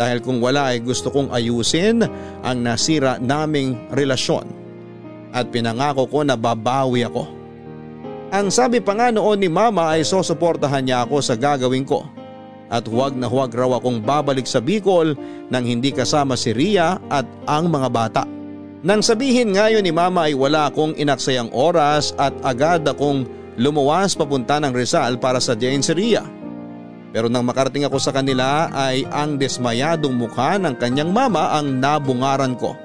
[0.01, 2.01] Dahil kung wala ay gusto kong ayusin
[2.41, 4.49] ang nasira naming relasyon
[5.29, 7.29] at pinangako ko na babawi ako.
[8.33, 12.09] Ang sabi pa nga noon ni mama ay sosuportahan niya ako sa gagawin ko
[12.73, 15.13] at huwag na huwag raw akong babalik sa Bicol
[15.53, 18.23] nang hindi kasama si Ria at ang mga bata.
[18.81, 23.29] Nang sabihin ngayon ni mama ay wala akong inaksayang oras at agad akong
[23.61, 26.40] lumuwas papunta ng Rizal para sa si Ria.
[27.11, 32.55] Pero nang makarating ako sa kanila ay ang desmayadong mukha ng kanyang mama ang nabungaran
[32.55, 32.79] ko.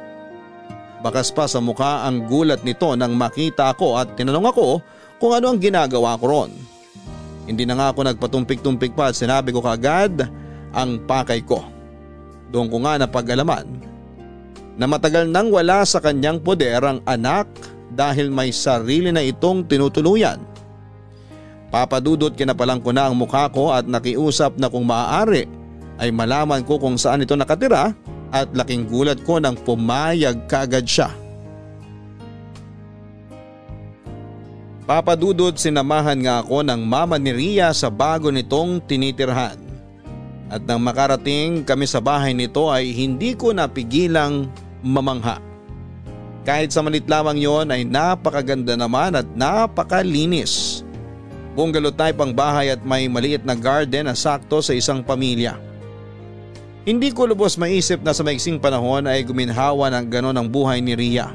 [1.05, 4.81] Bakas pa sa mukha ang gulat nito nang makita ako at tinanong ako
[5.21, 6.51] kung ano ang ginagawa ko ron.
[7.45, 10.25] Hindi na nga ako nagpatumpik-tumpik pa at sinabi ko kagad
[10.73, 11.61] ang pakay ko.
[12.49, 13.69] Doon ko nga napag-alaman
[14.75, 17.47] na matagal nang wala sa kanyang poder ang anak
[17.93, 20.41] dahil may sarili na itong tinutuluyan.
[21.75, 25.43] Papadudot kinapalang ko na ang mukha ko at nakiusap na kung maaari
[25.99, 27.91] ay malaman ko kung saan ito nakatira
[28.31, 31.11] at laking gulat ko nang pumayag kagad siya.
[34.87, 39.59] Papadudod sinamahan nga ako ng mama ni Ria sa bago nitong tinitirhan.
[40.47, 44.47] At nang makarating kami sa bahay nito ay hindi ko napigilang
[44.79, 45.43] mamangha.
[46.47, 50.84] Kahit sa malit lamang yon ay napakaganda naman at napakalinis.
[51.55, 55.55] Bungalow type ang bahay at may maliit na garden na sakto sa isang pamilya.
[56.85, 60.93] Hindi ko lubos maisip na sa maiksing panahon ay guminhawa ng ganon ang buhay ni
[60.93, 61.31] Ria.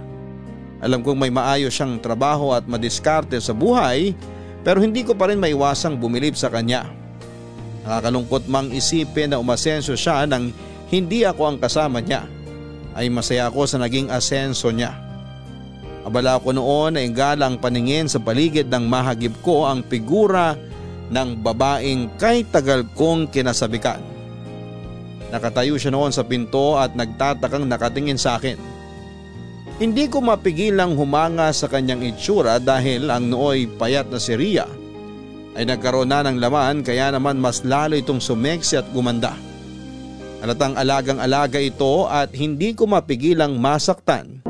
[0.79, 4.15] Alam kong may maayos siyang trabaho at madiskarte sa buhay
[4.61, 6.87] pero hindi ko pa rin maiwasang bumilib sa kanya.
[7.83, 10.53] Nakakalungkot mang isipin na umasenso siya nang
[10.93, 12.29] hindi ako ang kasama niya.
[12.93, 15.10] Ay masaya ako sa naging asenso niya.
[16.01, 20.57] Abala ko noon ay galang paningin sa paligid ng mahagib ko ang figura
[21.13, 24.01] ng babaeng kay tagal kong kinasabikan.
[25.31, 28.57] Nakatayo siya noon sa pinto at nagtatakang nakatingin sa akin.
[29.81, 34.69] Hindi ko mapigilang humanga sa kanyang itsura dahil ang nooy payat na si Ria
[35.57, 39.35] ay nagkaroon na ng laman kaya naman mas lalo itong sumeksi at gumanda.
[40.41, 44.41] Alatang alagang alaga ito at hindi ko mapigilang masaktan.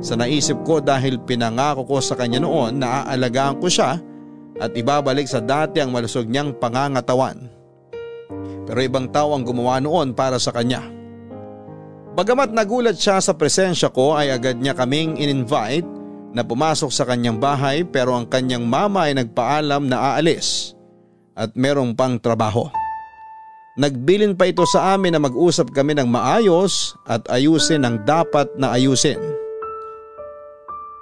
[0.00, 3.96] Sa naisip ko dahil pinangako ko sa kanya noon na aalagaan ko siya
[4.56, 7.48] at ibabalik sa dati ang malusog niyang pangangatawan.
[8.66, 10.84] Pero ibang tao ang gumawa noon para sa kanya.
[12.16, 15.84] Bagamat nagulat siya sa presensya ko ay agad niya kaming in-invite
[16.32, 20.72] na pumasok sa kanyang bahay pero ang kanyang mama ay nagpaalam na aalis
[21.36, 22.72] at merong pang trabaho.
[23.76, 28.72] Nagbilin pa ito sa amin na mag-usap kami ng maayos at ayusin ang dapat na
[28.72, 29.35] ayusin.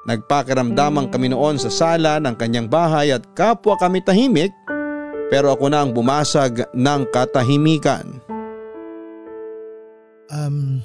[0.04, 4.52] Nagpakiramdaman kami noon sa sala ng kanyang bahay at kapwa kami tahimik
[5.32, 8.04] pero ako na ang bumasag ng katahimikan.
[10.28, 10.84] Um,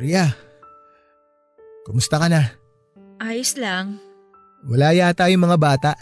[0.00, 0.32] Ria,
[1.84, 2.56] kumusta ka na?
[3.20, 4.00] Ayos lang.
[4.64, 5.92] Wala yata yung mga bata.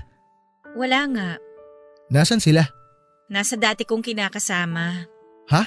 [0.75, 1.31] Wala nga.
[2.11, 2.67] Nasaan sila?
[3.31, 5.07] Nasa dati kong kinakasama.
[5.51, 5.63] Ha?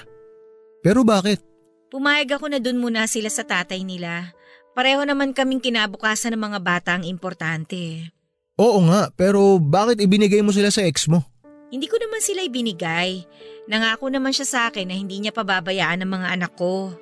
[0.84, 1.44] Pero bakit?
[1.88, 4.36] Pumayag ako na dun muna sila sa tatay nila.
[4.78, 8.14] Pareho naman kaming kinabukasan ng mga bata ang importante.
[8.62, 11.26] Oo nga, pero bakit ibinigay mo sila sa ex mo?
[11.74, 13.26] Hindi ko naman sila ibinigay.
[13.66, 16.94] Nangako naman siya sa akin na hindi niya pababayaan ang mga anak ko.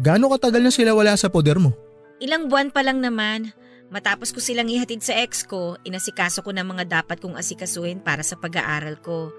[0.00, 1.76] Gaano katagal na sila wala sa poder mo?
[2.16, 3.52] Ilang buwan pa lang naman.
[3.92, 8.24] Matapos ko silang ihatid sa ex ko, inasikaso ko ng mga dapat kong asikasuhin para
[8.24, 9.36] sa pag-aaral ko.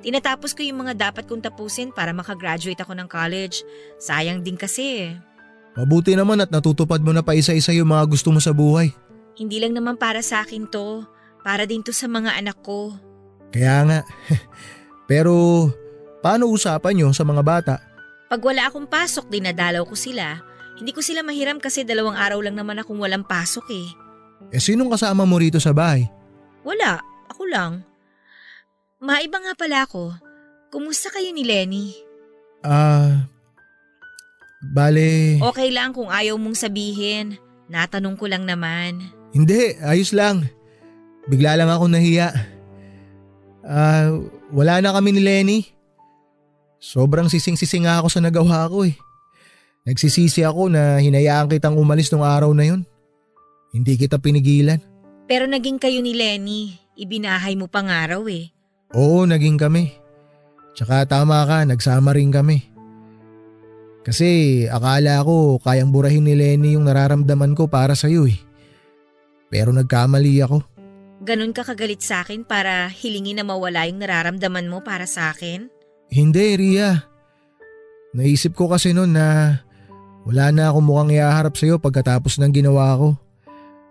[0.00, 3.60] Tinatapos ko yung mga dapat kong tapusin para makagraduate ako ng college.
[4.00, 5.12] Sayang din kasi
[5.76, 8.88] Mabuti naman at natutupad mo na pa isa-isa yung mga gusto mo sa buhay.
[9.36, 11.04] Hindi lang naman para sa akin to.
[11.44, 12.96] Para din to sa mga anak ko.
[13.52, 14.00] Kaya nga.
[15.10, 15.68] Pero
[16.24, 17.74] paano usapan nyo sa mga bata?
[18.26, 20.40] Pag wala akong pasok, dinadalaw ko sila.
[20.80, 23.88] Hindi ko sila mahiram kasi dalawang araw lang naman akong walang pasok eh.
[24.50, 26.08] Eh sinong kasama mo rito sa bahay?
[26.64, 26.98] Wala,
[27.28, 27.84] ako lang.
[28.98, 30.16] Maiba nga pala ako.
[30.72, 31.94] Kumusta kayo ni Lenny?
[32.64, 33.35] Ah, uh,
[34.72, 35.38] bale...
[35.54, 37.38] Okay lang kung ayaw mong sabihin.
[37.66, 39.02] Natanong ko lang naman.
[39.34, 40.46] Hindi, ayos lang.
[41.26, 42.30] Bigla lang ako nahiya.
[43.66, 44.22] Ah, uh,
[44.54, 45.60] wala na kami ni Lenny.
[46.78, 48.94] Sobrang sising-sising ako sa nagawa ko eh.
[49.86, 52.86] Nagsisisi ako na hinayaan kitang umalis nung araw na yun.
[53.74, 54.78] Hindi kita pinigilan.
[55.26, 56.78] Pero naging kayo ni Lenny.
[56.94, 58.54] Ibinahay mo pang araw eh.
[58.94, 59.90] Oo, naging kami.
[60.78, 62.75] Tsaka tama ka, nagsama rin kami.
[64.06, 68.38] Kasi akala ko kayang burahin ni Lenny yung nararamdaman ko para sa'yo eh.
[69.50, 70.62] Pero nagkamali ako.
[71.26, 75.66] Ganon ka kagalit sa akin para hilingin na mawala yung nararamdaman mo para sa akin?
[76.06, 77.02] Hindi, Ria.
[78.14, 79.58] Naisip ko kasi noon na
[80.22, 83.18] wala na akong mukhang iaharap sa'yo pagkatapos ng ginawa ko.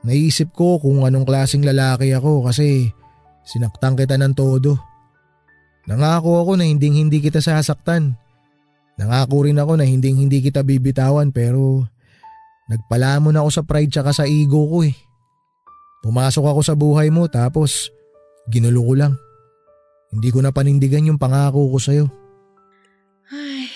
[0.08, 2.88] Naisip ko kung anong klaseng lalaki ako kasi
[3.44, 4.80] sinaktan kita ng todo.
[5.92, 8.16] Nangako ako na hinding hindi kita sasaktan
[8.96, 11.84] Nangako rin ako na hinding hindi kita bibitawan pero
[12.72, 14.96] nagpalamon ako sa pride tsaka sa ego ko eh.
[16.00, 17.92] Pumasok ako sa buhay mo tapos
[18.48, 19.14] ginulo ko lang.
[20.16, 22.06] Hindi ko na panindigan yung pangako ko sa'yo.
[23.34, 23.68] Ay.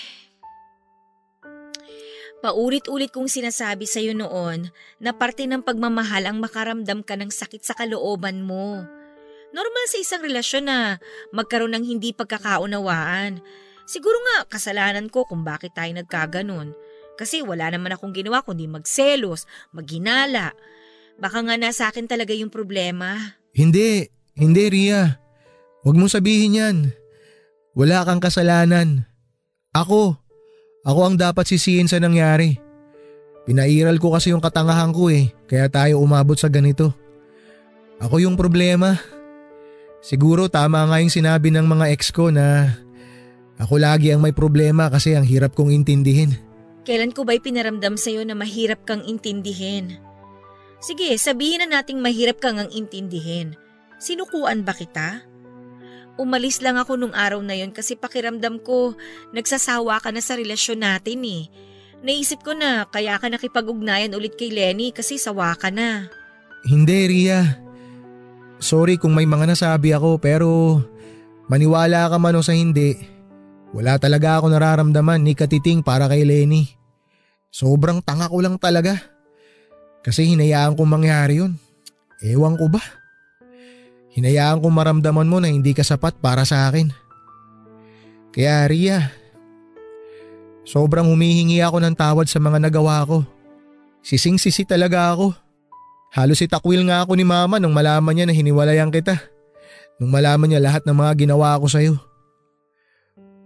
[2.40, 4.72] Paulit-ulit kong sinasabi sa'yo noon
[5.04, 8.88] na parte ng pagmamahal ang makaramdam ka ng sakit sa kalooban mo.
[9.52, 11.02] Normal sa isang relasyon na
[11.36, 13.44] magkaroon ng hindi pagkakaunawaan
[13.90, 16.78] Siguro nga kasalanan ko kung bakit tayo nagkaganon.
[17.18, 20.54] Kasi wala naman akong ginawa kundi magselos, maghinala.
[21.18, 23.18] Baka nga nasa akin talaga yung problema.
[23.50, 24.06] Hindi,
[24.38, 25.18] hindi Ria.
[25.82, 26.78] Huwag mong sabihin yan.
[27.74, 29.10] Wala kang kasalanan.
[29.74, 30.14] Ako,
[30.86, 32.62] ako ang dapat sisihin sa nangyari.
[33.50, 36.94] Pinairal ko kasi yung katangahan ko eh, kaya tayo umabot sa ganito.
[37.98, 39.02] Ako yung problema.
[40.00, 42.78] Siguro tama nga yung sinabi ng mga ex ko na
[43.60, 46.40] ako lagi ang may problema kasi ang hirap kong intindihin.
[46.88, 50.00] Kailan ko ba'y pinaramdam sa'yo na mahirap kang intindihin?
[50.80, 53.60] Sige, sabihin na nating mahirap kang ang intindihin.
[54.00, 55.28] Sinukuan ba kita?
[56.16, 58.96] Umalis lang ako nung araw na yon kasi pakiramdam ko
[59.36, 61.52] nagsasawa ka na sa relasyon natin eh.
[62.00, 66.08] Naisip ko na kaya ka nakipag-ugnayan ulit kay Lenny kasi sawa ka na.
[66.64, 67.60] Hindi, Ria.
[68.60, 70.80] Sorry kung may mga nasabi ako pero
[71.52, 73.19] maniwala ka man o sa hindi.
[73.70, 76.74] Wala talaga ako nararamdaman ni katiting para kay Lenny.
[77.54, 78.98] Sobrang tanga ko lang talaga.
[80.02, 81.54] Kasi hinayaan kong mangyari yun.
[82.26, 82.82] Ewan ko ba?
[84.18, 86.90] Hinayaan kong maramdaman mo na hindi ka sapat para sa akin.
[88.34, 89.14] Kaya Ria,
[90.66, 93.22] sobrang humihingi ako ng tawad sa mga nagawa ko.
[94.02, 95.34] Sising-sisi talaga ako.
[96.10, 99.14] Halos itakwil nga ako ni mama nung malaman niya na hiniwalayan kita.
[100.02, 102.09] Nung malaman niya lahat ng mga ginawa ko sa'yo.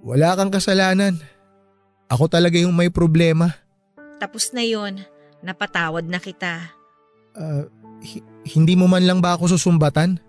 [0.04, 1.16] Wala kang kasalanan.
[2.12, 3.56] Ako talaga yung may problema.
[4.20, 5.00] Tapos na yon,
[5.40, 6.70] napatawad na kita.
[7.34, 7.66] Uh,
[8.04, 10.20] hi- hindi mo man lang ba ako susumbatan?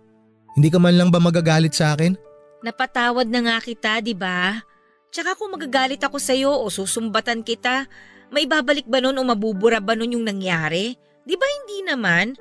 [0.54, 2.14] Hindi ka man lang ba magagalit sa akin?
[2.62, 4.62] Napatawad na nga kita, di ba?
[5.10, 7.90] Tsaka kung magagalit ako sa'yo o susumbatan kita,
[8.30, 10.94] may babalik ba nun o mabubura ba nun yung nangyari?
[11.26, 12.38] Di ba hindi naman?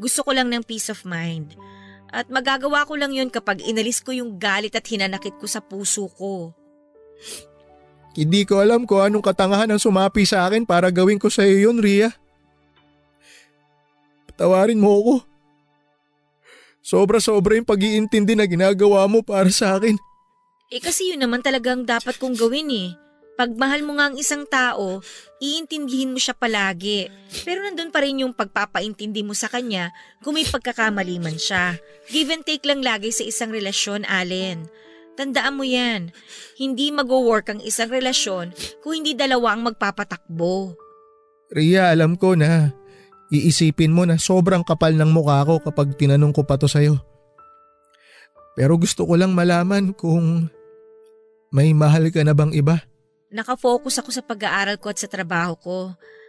[0.00, 1.54] Gusto ko lang ng peace of mind.
[2.14, 6.06] At magagawa ko lang yun kapag inalis ko yung galit at hinanakit ko sa puso
[6.14, 6.54] ko.
[8.14, 11.66] Hindi ko alam kung anong katangahan ang sumapi sa akin para gawin ko sa iyo
[11.66, 12.14] yun, Ria.
[14.30, 15.14] Patawarin mo ako.
[16.78, 19.98] Sobra-sobra yung pag-iintindi na ginagawa mo para sa akin.
[20.70, 22.88] Eh kasi yun naman talagang dapat kong gawin eh.
[23.34, 25.02] Pagmahal mo nga ang isang tao,
[25.42, 27.10] iintindihin mo siya palagi.
[27.42, 29.90] Pero nandun pa rin yung pagpapaintindi mo sa kanya
[30.22, 31.74] kung may pagkakamali man siya.
[32.06, 34.70] Give and take lang lagi sa isang relasyon, Allen.
[35.18, 36.14] Tandaan mo yan.
[36.54, 38.54] Hindi mag-work ang isang relasyon
[38.86, 40.78] kung hindi dalawa ang magpapatakbo.
[41.50, 42.70] Ria, alam ko na.
[43.34, 47.02] Iisipin mo na sobrang kapal ng mukha ko kapag tinanong ko pa to sa'yo.
[48.54, 50.46] Pero gusto ko lang malaman kung
[51.50, 52.93] may mahal ka na bang iba?
[53.34, 55.78] Nakafocus ako sa pag-aaral ko at sa trabaho ko.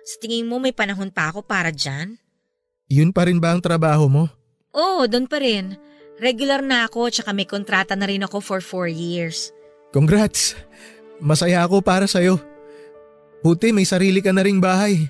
[0.01, 2.18] Sa tingin mo may panahon pa ako para dyan?
[2.89, 4.26] Yun pa rin ba ang trabaho mo?
[4.74, 5.78] Oo, doon pa rin.
[6.18, 9.53] Regular na ako tsaka may kontrata na rin ako for four years.
[9.93, 10.58] Congrats!
[11.22, 12.41] Masaya ako para sa'yo.
[13.45, 15.06] Buti may sarili ka na ring bahay.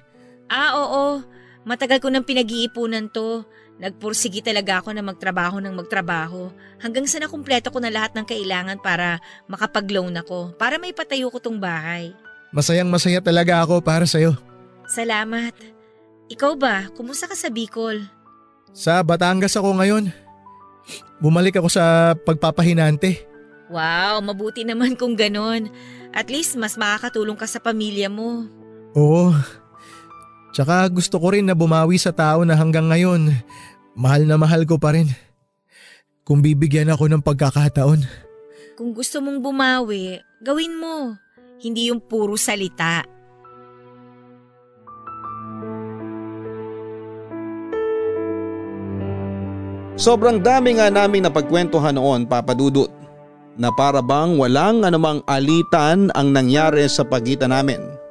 [0.52, 1.24] Ah, oo.
[1.64, 3.48] Matagal ko nang pinag-iipunan to.
[3.76, 6.48] Nagpursigi talaga ako na magtrabaho ng magtrabaho
[6.80, 9.20] hanggang sa nakumpleto ko na lahat ng kailangan para
[9.52, 12.16] makapag-loan ako, para may patayo ko tong bahay.
[12.56, 14.40] Masayang masaya talaga ako para sa'yo.
[14.88, 15.52] Salamat.
[16.32, 18.08] Ikaw ba, kumusta ka sa Bicol?
[18.72, 20.08] Sa Batangas ako ngayon.
[21.20, 23.28] Bumalik ako sa pagpapahinante.
[23.68, 25.68] Wow, mabuti naman kung ganon.
[26.16, 28.48] At least mas makakatulong ka sa pamilya mo.
[28.96, 29.36] Oo,
[30.56, 33.28] Tsaka gusto ko rin na bumawi sa tao na hanggang ngayon,
[33.92, 35.12] mahal na mahal ko pa rin.
[36.24, 38.08] Kung bibigyan ako ng pagkakataon.
[38.80, 41.20] Kung gusto mong bumawi, gawin mo.
[41.60, 43.04] Hindi yung puro salita.
[50.00, 52.92] Sobrang dami nga naming napagkwentuhan noon papadudot
[53.60, 58.05] na para bang walang anumang alitan ang nangyari sa pagitan namin.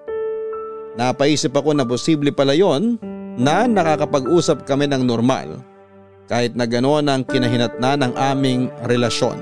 [0.95, 2.99] Napaisip ako na posible pala yon
[3.35, 5.59] na nakakapag-usap kami ng normal
[6.31, 9.37] kahit na gano'n ang kinahinatna ng aming relasyon.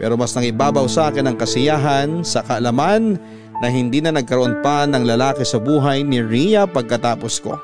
[0.00, 3.20] Pero mas nangibabaw sa akin ang kasiyahan sa kaalaman
[3.60, 7.60] na hindi na nagkaroon pa ng lalaki sa buhay ni Ria pagkatapos ko.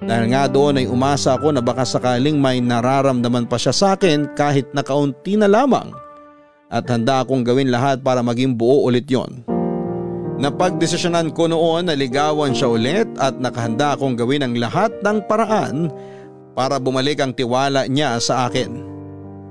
[0.00, 4.36] Dahil nga doon ay umasa ako na baka sakaling may nararamdaman pa siya sa akin
[4.36, 5.92] kahit na kaunti na lamang
[6.72, 9.49] at handa akong gawin lahat para maging buo ulit yon.
[10.40, 15.92] Napagdesisyonan ko noon na ligawan siya ulit at nakahanda akong gawin ang lahat ng paraan
[16.56, 18.80] para bumalik ang tiwala niya sa akin.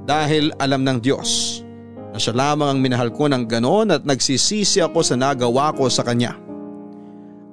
[0.09, 1.61] Dahil alam ng Diyos
[2.09, 6.01] na siya lamang ang minahal ko ng ganon at nagsisisi ako sa nagawa ko sa
[6.01, 6.33] kanya.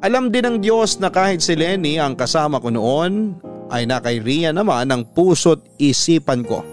[0.00, 3.36] Alam din ng Diyos na kahit si Lenny ang kasama ko noon
[3.68, 6.64] ay nakay naman ang puso't isipan ko.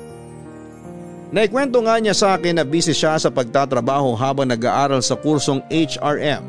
[1.34, 6.46] Naikwento nga niya sa akin na busy siya sa pagtatrabaho habang nag-aaral sa kursong HRM.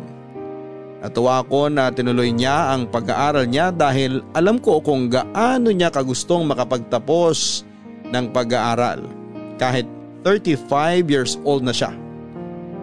[1.00, 6.44] Natuwa ako na tinuloy niya ang pag-aaral niya dahil alam ko kung gaano niya kagustong
[6.44, 7.64] makapagtapos
[8.12, 9.08] ng pag-aaral
[9.56, 9.88] kahit
[10.20, 11.96] 35 years old na siya.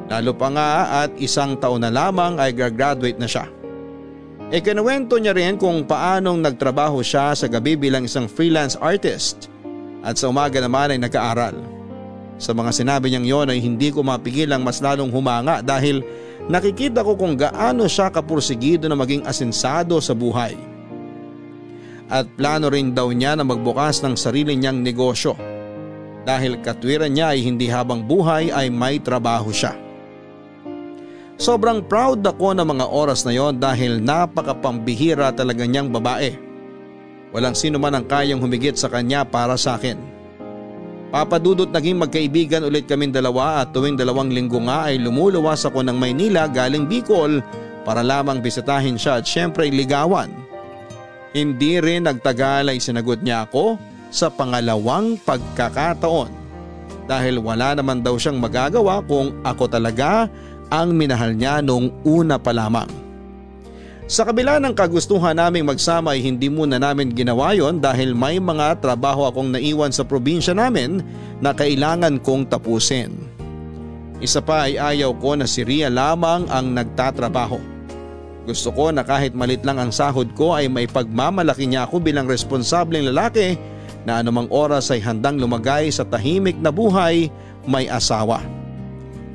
[0.10, 0.70] Lalo pa nga
[1.06, 3.46] at isang taon na lamang ay graduate na siya.
[4.50, 9.54] E kinuwento niya rin kung paanong nagtrabaho siya sa gabi bilang isang freelance artist
[10.02, 11.81] at sa umaga naman ay nag-aaral.
[12.42, 16.02] Sa mga sinabi niyang yon ay hindi ko mapigilang mas lalong humanga dahil
[16.50, 20.58] nakikita ko kung gaano siya kapursigido na maging asensado sa buhay.
[22.10, 25.38] At plano rin daw niya na magbukas ng sarili niyang negosyo
[26.26, 29.78] dahil katwiran niya ay hindi habang buhay ay may trabaho siya.
[31.38, 36.38] Sobrang proud ako ng mga oras na yon dahil napakapambihira talaga niyang babae.
[37.34, 40.11] Walang sino man ang kayang humigit sa kanya para sa akin.
[41.12, 46.00] Papadudot naging magkaibigan ulit kaming dalawa at tuwing dalawang linggo nga ay lumuluwas ako ng
[46.00, 47.44] Maynila galing Bicol
[47.84, 50.32] para lamang bisitahin siya at syempre ligawan.
[51.36, 53.76] Hindi rin nagtagal ay sinagot niya ako
[54.08, 56.32] sa pangalawang pagkakataon
[57.12, 60.32] dahil wala naman daw siyang magagawa kung ako talaga
[60.72, 62.88] ang minahal niya noong una pa lamang.
[64.12, 68.84] Sa kabila ng kagustuhan naming magsama ay hindi muna namin ginawa yon dahil may mga
[68.84, 71.00] trabaho akong naiwan sa probinsya namin
[71.40, 73.16] na kailangan kong tapusin.
[74.20, 77.56] Isa pa ay ayaw ko na si Ria lamang ang nagtatrabaho.
[78.44, 82.28] Gusto ko na kahit malit lang ang sahod ko ay may pagmamalaki niya ako bilang
[82.28, 83.56] responsableng lalaki
[84.04, 87.32] na anumang oras ay handang lumagay sa tahimik na buhay
[87.64, 88.44] may asawa.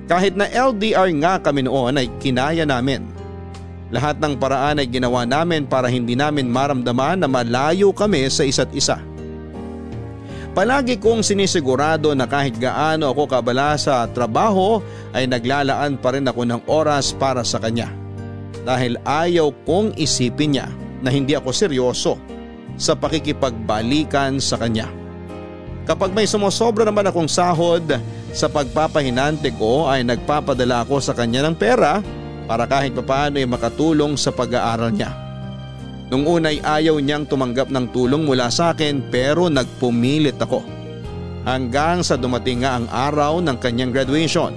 [0.04, 3.15] Kahit na LDR nga kami noon ay kinaya namin
[3.90, 8.70] lahat ng paraan ay ginawa namin para hindi namin maramdaman na malayo kami sa isa't
[8.74, 8.98] isa.
[10.56, 14.80] Palagi kong sinisigurado na kahit gaano ako kabala sa trabaho
[15.12, 17.92] ay naglalaan pa rin ako ng oras para sa kanya.
[18.64, 20.66] Dahil ayaw kong isipin niya
[21.04, 22.16] na hindi ako seryoso
[22.80, 24.88] sa pakikipagbalikan sa kanya.
[25.86, 27.86] Kapag may sumusobra naman akong sahod
[28.32, 32.00] sa pagpapahinante ko ay nagpapadala ako sa kanya ng pera
[32.46, 35.12] para kahit papaano ay makatulong sa pag-aaral niya.
[36.06, 40.62] Nung una ay ayaw niyang tumanggap ng tulong mula sa akin pero nagpumilit ako.
[41.42, 44.54] Hanggang sa dumating nga ang araw ng kanyang graduation.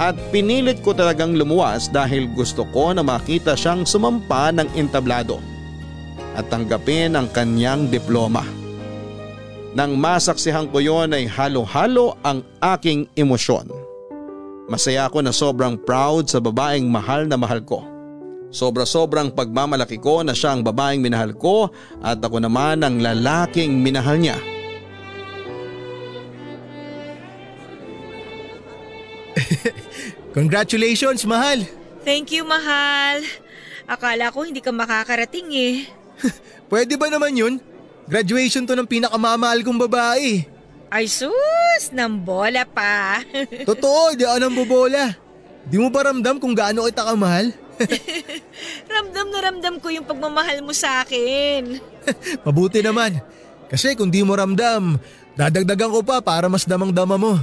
[0.00, 5.42] At pinilit ko talagang lumuwas dahil gusto ko na makita siyang sumampa ng entablado
[6.34, 8.46] at tanggapin ang kanyang diploma.
[9.76, 13.89] Nang masaksihan ko yon ay halo-halo ang aking emosyon.
[14.70, 17.82] Masaya ako na sobrang proud sa babaeng mahal na mahal ko.
[18.54, 24.14] Sobra-sobrang pagmamalaki ko na siya ang babaeng minahal ko at ako naman ang lalaking minahal
[24.14, 24.38] niya.
[30.38, 31.66] Congratulations, mahal!
[32.06, 33.26] Thank you, mahal.
[33.90, 35.74] Akala ko hindi ka makakarating eh.
[36.70, 37.58] Pwede ba naman yun?
[38.06, 40.46] Graduation to ng pinakamamahal kong babae.
[40.90, 43.22] Ay sus, nang bola pa.
[43.70, 45.04] Totoo, di ako nang bobola.
[45.62, 47.54] Di mo ba ramdam kung gaano kita kamahal?
[48.92, 51.78] ramdam na ramdam ko yung pagmamahal mo sa akin.
[52.44, 53.22] Mabuti naman.
[53.70, 54.98] Kasi kung di mo ramdam,
[55.38, 57.38] dadagdagan ko pa para mas damang-dama mo.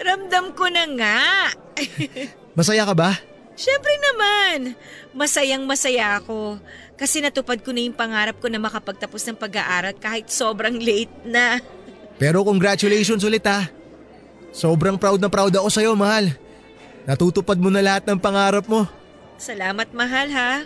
[0.00, 1.20] ramdam ko na nga.
[2.56, 3.20] Masaya ka ba?
[3.52, 4.74] Siyempre naman.
[5.12, 6.56] Masayang masaya ako.
[6.94, 11.58] Kasi natupad ko na yung pangarap ko na makapagtapos ng pag-aaral kahit sobrang late na.
[12.18, 13.66] Pero congratulations ulit ha.
[14.54, 16.30] Sobrang proud na proud ako sa'yo, mahal.
[17.02, 18.86] Natutupad mo na lahat ng pangarap mo.
[19.34, 20.62] Salamat, mahal ha.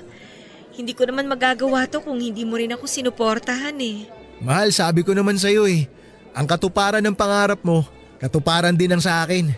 [0.77, 4.07] Hindi ko naman magagawa to kung hindi mo rin ako sinuportahan eh.
[4.45, 5.89] Mahal, sabi ko naman sa'yo eh.
[6.37, 7.83] Ang katuparan ng pangarap mo,
[8.21, 9.51] katuparan din ang sa akin.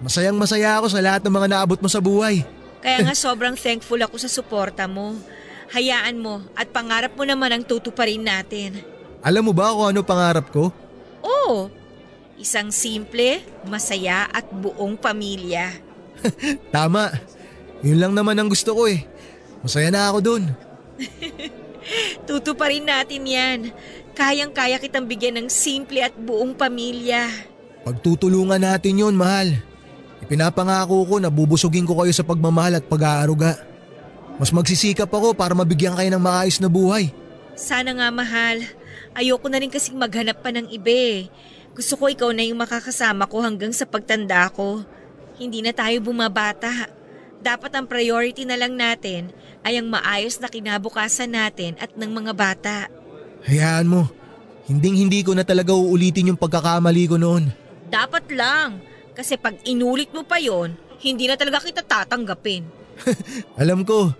[0.00, 2.42] Masayang masaya ako sa lahat ng mga naabot mo sa buhay.
[2.80, 5.14] Kaya nga sobrang thankful ako sa suporta mo.
[5.74, 8.78] Hayaan mo at pangarap mo naman ang tutuparin natin.
[9.22, 10.70] Alam mo ba kung ano pangarap ko?
[11.26, 11.66] Oo,
[12.38, 15.74] isang simple, masaya at buong pamilya.
[16.74, 17.10] Tama.
[17.82, 19.02] Yun lang naman ang gusto ko eh.
[19.60, 20.42] Masaya na ako dun.
[22.28, 23.58] Tutuparin natin yan.
[24.16, 27.28] Kayang-kaya kitang bigyan ng simple at buong pamilya.
[27.84, 29.54] Pagtutulungan natin yon mahal.
[30.24, 33.75] Ipinapangako ko na bubusugin ko kayo sa pagmamahal at pag-aaruga.
[34.36, 37.08] Mas magsisikap ako para mabigyan kayo ng maayos na buhay.
[37.56, 38.60] Sana nga mahal.
[39.16, 41.20] Ayoko na rin kasing maghanap pa ng iba eh.
[41.72, 44.84] Gusto ko ikaw na yung makakasama ko hanggang sa pagtanda ko.
[45.40, 46.92] Hindi na tayo bumabata.
[47.40, 49.32] Dapat ang priority na lang natin
[49.64, 52.76] ay ang maayos na kinabukasan natin at ng mga bata.
[53.48, 54.08] Hayaan mo.
[54.68, 57.48] Hinding hindi ko na talaga uulitin yung pagkakamali ko noon.
[57.88, 58.82] Dapat lang.
[59.16, 62.68] Kasi pag inulit mo pa yon, hindi na talaga kita tatanggapin.
[63.60, 64.12] Alam ko.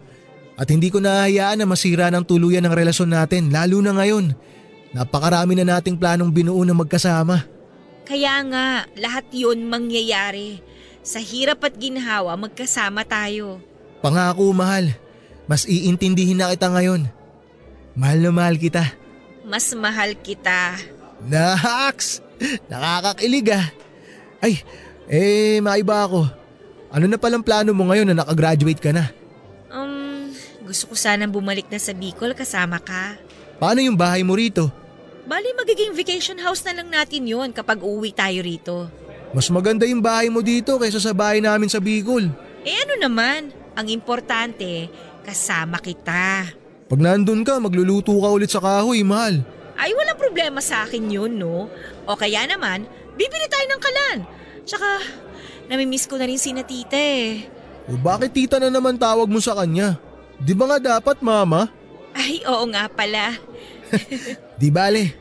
[0.57, 4.33] At hindi ko nahayaan na masira ng tuluyan ng relasyon natin, lalo na ngayon.
[4.97, 7.45] Napakarami na nating planong binuo na magkasama.
[8.09, 10.65] Kaya nga, lahat yon mangyayari.
[11.05, 13.61] Sa hirap at ginhawa, magkasama tayo.
[14.01, 14.97] Pangako, mahal.
[15.45, 17.05] Mas iintindihin na kita ngayon.
[17.93, 18.97] Mahal na mahal kita.
[19.45, 20.81] Mas mahal kita.
[21.29, 22.25] Naks!
[22.73, 23.67] Nakakakilig ah.
[24.41, 24.61] Ay,
[25.09, 26.29] eh, maiba ako.
[26.89, 29.13] Ano na palang plano mo ngayon na nakagraduate ka na?
[30.67, 33.15] Gusto ko sanang bumalik na sa Bicol kasama ka.
[33.63, 34.67] Paano yung bahay mo rito?
[35.23, 38.91] Bali magiging vacation house na lang natin yon kapag uwi tayo rito.
[39.31, 42.27] Mas maganda yung bahay mo dito kaysa sa bahay namin sa Bicol.
[42.67, 44.91] Eh ano naman, ang importante,
[45.23, 46.51] kasama kita.
[46.91, 49.47] Pag nandun ka, magluluto ka ulit sa kahoy, mahal.
[49.79, 51.71] Ay walang problema sa akin yun, no?
[52.11, 54.19] O kaya naman, bibili tayo ng kalan.
[54.67, 54.91] Tsaka,
[55.71, 57.47] namimiss ko na rin si na tita eh.
[57.87, 59.95] O bakit tita na naman tawag mo sa kanya?
[60.41, 61.71] Di ba nga dapat mama?
[62.17, 63.37] Ay, oo nga pala.
[64.61, 65.13] Di bale,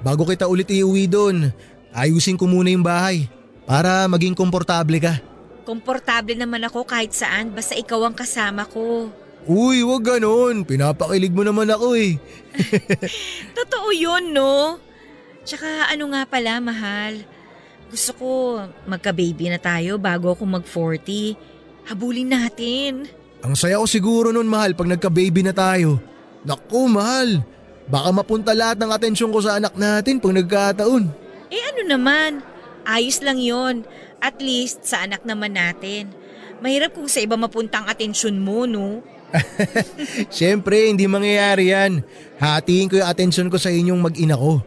[0.00, 1.52] bago kita ulit iuwi doon,
[1.92, 3.28] ayusin ko muna yung bahay
[3.68, 5.20] para maging komportable ka.
[5.68, 9.12] Komportable naman ako kahit saan basta ikaw ang kasama ko.
[9.48, 10.64] Uy, wag ganon.
[10.64, 12.16] Pinapakilig mo naman ako eh.
[13.58, 14.76] Totoo yun, no?
[15.44, 17.24] Tsaka ano nga pala, mahal.
[17.88, 18.28] Gusto ko
[18.84, 21.36] magka-baby na tayo bago ako mag-40.
[21.88, 23.08] Habulin natin.
[23.42, 26.02] Ang saya ko siguro nun, mahal, pag nagka-baby na tayo.
[26.42, 27.42] Naku, mahal.
[27.88, 31.04] Baka mapunta lahat ng atensyon ko sa anak natin pag nagkataon.
[31.48, 32.44] Eh ano naman,
[32.84, 33.86] ayos lang yon.
[34.18, 36.10] At least sa anak naman natin.
[36.58, 39.00] Mahirap kung sa iba mapuntang atensyon mo, no?
[40.36, 42.02] Siyempre, hindi mangyayari yan.
[42.42, 44.58] Hatiin ko yung atensyon ko sa inyong mag-ina ko.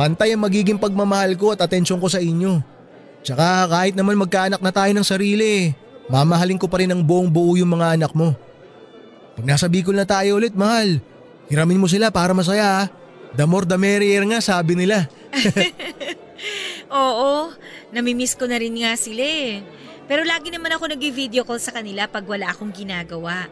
[0.00, 2.60] Pantay ang magiging pagmamahal ko at atensyon ko sa inyo.
[3.20, 5.74] Tsaka kahit naman magkaanak na tayo ng sarili,
[6.06, 8.34] mamahalin ko pa rin ng buong buo yung mga anak mo.
[9.36, 10.98] Pag nasa Bicol na tayo ulit, mahal,
[11.52, 12.82] hiramin mo sila para masaya ha.
[13.36, 15.04] The more the merrier nga sabi nila.
[16.88, 17.52] Oo,
[17.92, 19.60] namimiss ko na rin nga sila eh.
[20.06, 23.50] Pero lagi naman ako nag-video call sa kanila pag wala akong ginagawa.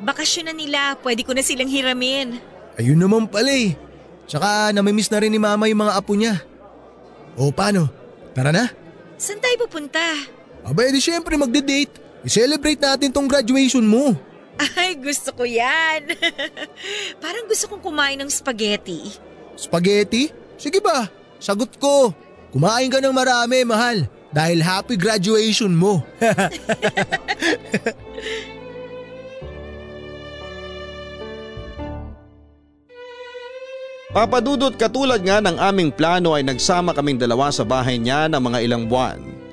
[0.00, 2.40] Bakasyon na nila, pwede ko na silang hiramin.
[2.80, 3.76] Ayun naman pala eh.
[4.24, 6.40] Tsaka namimiss na rin ni mama yung mga apo niya.
[7.36, 7.92] O paano?
[8.32, 8.72] Tara na?
[9.20, 10.00] Saan tayo pupunta?
[10.66, 12.02] Aba edi syempre magde-date.
[12.26, 14.18] I-celebrate natin tong graduation mo.
[14.74, 16.10] Ay, gusto ko yan.
[17.22, 19.14] Parang gusto kong kumain ng spaghetti.
[19.54, 20.34] Spaghetti?
[20.58, 21.06] Sige ba,
[21.38, 22.10] sagot ko.
[22.50, 24.10] Kumain ka ng marami, mahal.
[24.34, 26.02] Dahil happy graduation mo.
[34.16, 38.64] Papadudot katulad nga ng aming plano ay nagsama kaming dalawa sa bahay niya ng mga
[38.64, 39.45] ilang buwan.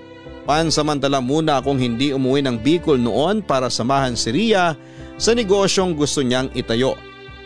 [0.43, 4.75] Pansamantala muna akong hindi umuwi ng Bicol noon para samahan si Ria
[5.15, 6.99] sa negosyong gusto niyang itayo.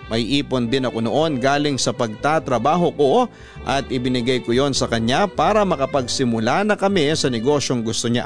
[0.08, 3.28] May ipon din ako noon galing sa pagtatrabaho ko
[3.68, 8.26] at ibinigay ko yon sa kanya para makapagsimula na kami sa negosyong gusto niya.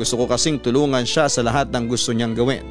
[0.00, 2.64] Gusto ko kasing tulungan siya sa lahat ng gusto niyang gawin.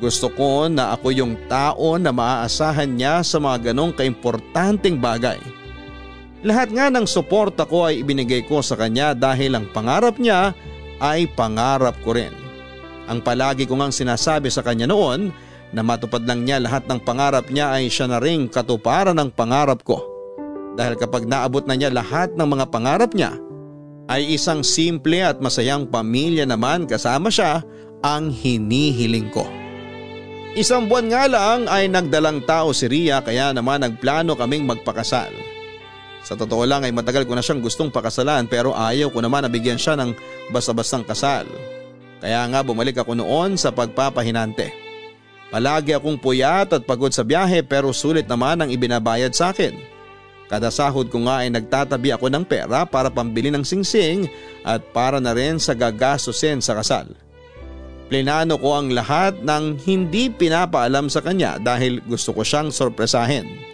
[0.00, 5.38] Gusto ko na ako yung tao na maaasahan niya sa mga ganong kaimportanteng bagay.
[6.42, 10.50] Lahat nga ng suporta ko ay ibinigay ko sa kanya dahil ang pangarap niya
[10.98, 12.34] ay pangarap ko rin.
[13.06, 15.30] Ang palagi ko ngang sinasabi sa kanya noon
[15.70, 19.86] na matupad lang niya lahat ng pangarap niya ay siya na rin katuparan ng pangarap
[19.86, 20.02] ko.
[20.74, 23.38] Dahil kapag naabot na niya lahat ng mga pangarap niya,
[24.10, 27.62] ay isang simple at masayang pamilya naman kasama siya
[28.02, 29.46] ang hinihiling ko.
[30.58, 35.51] Isang buwan nga lang ay nagdalang tao si Ria kaya naman nagplano kaming magpakasal.
[36.22, 39.50] Sa totoo lang ay matagal ko na siyang gustong pakasalan pero ayaw ko naman na
[39.50, 40.14] bigyan siya ng
[40.54, 41.46] basta-bastang kasal.
[42.22, 44.70] Kaya nga bumalik ako noon sa pagpapahinante.
[45.50, 49.74] Palagi akong puyat at pagod sa biyahe pero sulit naman ang ibinabayad sa akin.
[50.46, 54.30] Kada sahod ko nga ay nagtatabi ako ng pera para pambili ng singsing
[54.62, 57.10] at para na rin sa gagastusin sa kasal.
[58.12, 63.71] Plinano ko ang lahat ng hindi pinapaalam sa kanya dahil gusto ko siyang sorpresahin.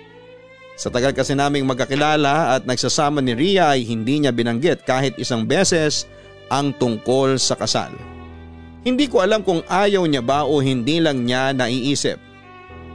[0.78, 5.42] Sa tagal kasi naming magkakilala at nagsasama ni Ria ay hindi niya binanggit kahit isang
[5.42, 6.06] beses
[6.54, 7.90] ang tungkol sa kasal.
[8.86, 12.22] Hindi ko alam kung ayaw niya ba o hindi lang niya naiisip.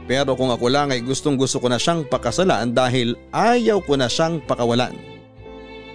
[0.08, 4.08] Pero kung ako lang ay gustong gusto ko na siyang pakasalan dahil ayaw ko na
[4.08, 4.96] siyang pakawalan.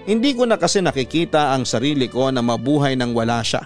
[0.05, 3.65] Hindi ko na kasi nakikita ang sarili ko na mabuhay nang wala siya.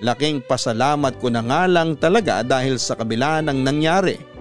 [0.00, 4.35] Laking pasalamat ko na nga lang talaga dahil sa kabila ng nangyari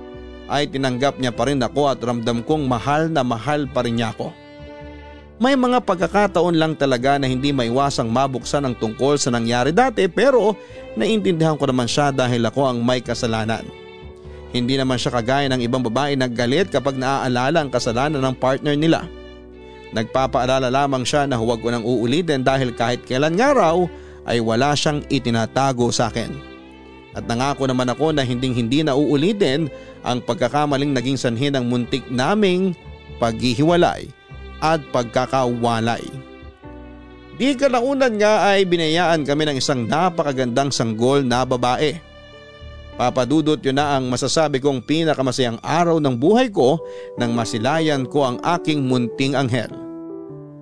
[0.49, 4.13] ay tinanggap niya pa rin ako at ramdam kong mahal na mahal pa rin niya
[4.13, 4.29] ako.
[5.35, 10.55] May mga pagkakataon lang talaga na hindi maiwasang mabuksan ang tungkol sa nangyari dati pero
[10.95, 13.67] naintindihan ko naman siya dahil ako ang may kasalanan.
[14.55, 18.79] Hindi naman siya kagaya ng ibang babae na galit kapag naaalala ang kasalanan ng partner
[18.79, 19.03] nila.
[19.91, 23.75] Nagpapaalala lamang siya na huwag ko nang uulitin dahil kahit kailan nga raw
[24.23, 26.54] ay wala siyang itinatago sa akin.
[27.15, 29.71] At nangako naman ako na hinding hindi na uulitin
[30.03, 32.75] ang pagkakamaling naging sanhi ng muntik naming
[33.23, 34.11] paghihiwalay
[34.59, 36.03] at pagkakawalay.
[37.35, 41.99] Di kalaunan nga ay binayaan kami ng isang napakagandang sanggol na babae.
[42.95, 46.79] Papadudot yun na ang masasabi kong pinakamasayang araw ng buhay ko
[47.19, 49.67] nang masilayan ko ang aking munting anghel.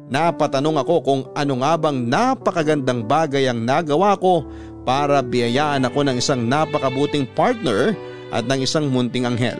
[0.09, 4.45] Napatanong ako kung ano nga bang napakagandang bagay ang nagawa ko
[4.83, 7.95] para biyayaan ako ng isang napakabuting partner
[8.31, 9.59] at ng isang munting anghel.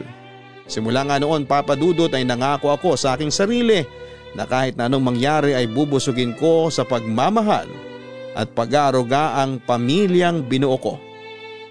[0.68, 3.84] Simula nga noon papadudot ay nangako ako sa aking sarili
[4.34, 7.68] na kahit na anong mangyari ay bubusugin ko sa pagmamahal
[8.34, 10.98] at pag-aaruga ang pamilyang binuo ko.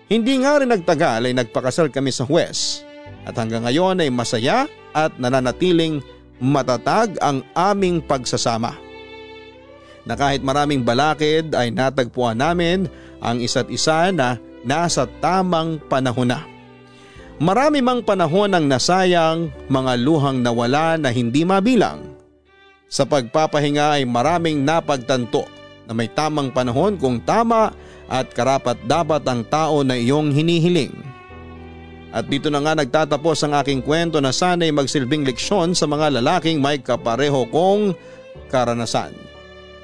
[0.07, 2.85] Hindi nga rin nagtagal ay nagpakasal kami sa Huwes
[3.25, 6.05] at hanggang ngayon ay masaya at nananatiling
[6.43, 8.77] matatag ang aming pagsasama.
[10.03, 12.91] Na kahit maraming balakid ay natagpuan namin
[13.23, 14.37] ang isa't isa na
[14.67, 16.43] nasa tamang panahon na.
[17.43, 22.15] Marami mang panahon ang nasayang mga luhang nawala na hindi mabilang.
[22.93, 25.49] Sa pagpapahinga ay maraming napagtanto
[25.89, 27.73] na may tamang panahon kung tama
[28.07, 30.93] at karapat dapat ang tao na iyong hinihiling.
[32.13, 36.61] At dito na nga nagtatapos ang aking kwento na sana'y magsilbing leksyon sa mga lalaking
[36.61, 37.97] may kapareho kong
[38.53, 39.17] karanasan.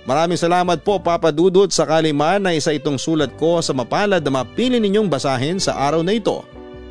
[0.05, 4.43] Maraming salamat po Papa Dudut sa kaliman na isa itong sulat ko sa mapalad na
[4.43, 6.45] mapili ninyong basahin sa araw na ito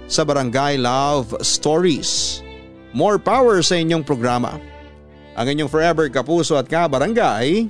[0.07, 2.41] sa Barangay Love Stories.
[2.95, 4.57] More power sa inyong programa.
[5.37, 7.69] Ang inyong forever kapuso at kabarangay,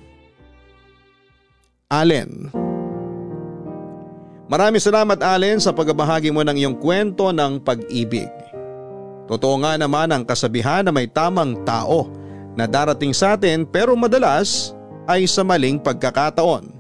[1.92, 2.52] Allen.
[4.48, 8.32] Maraming salamat Allen sa pagbabahagi mo ng iyong kwento ng pag-ibig.
[9.28, 12.08] Totoo nga naman ang kasabihan na may tamang tao
[12.56, 14.72] na darating sa atin pero madalas
[15.08, 16.76] ay sa maling pagkakataon.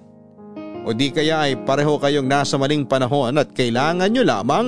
[0.87, 4.67] O di kaya ay pareho kayong nasa maling panahon at kailangan nyo lamang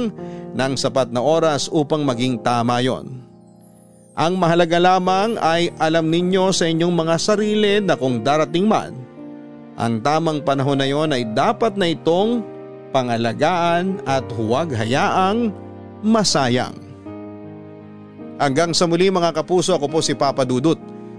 [0.52, 3.24] ng sapat na oras upang maging tama yon.
[4.20, 8.92] Ang mahalaga lamang ay alam ninyo sa inyong mga sarili na kung darating man,
[9.80, 12.44] ang tamang panahon na yon ay dapat na itong
[12.92, 15.56] pangalagaan at huwag hayaang
[16.04, 16.76] masayang.
[18.36, 20.80] Hanggang sa muli mga kapuso ako po si Papa Dudut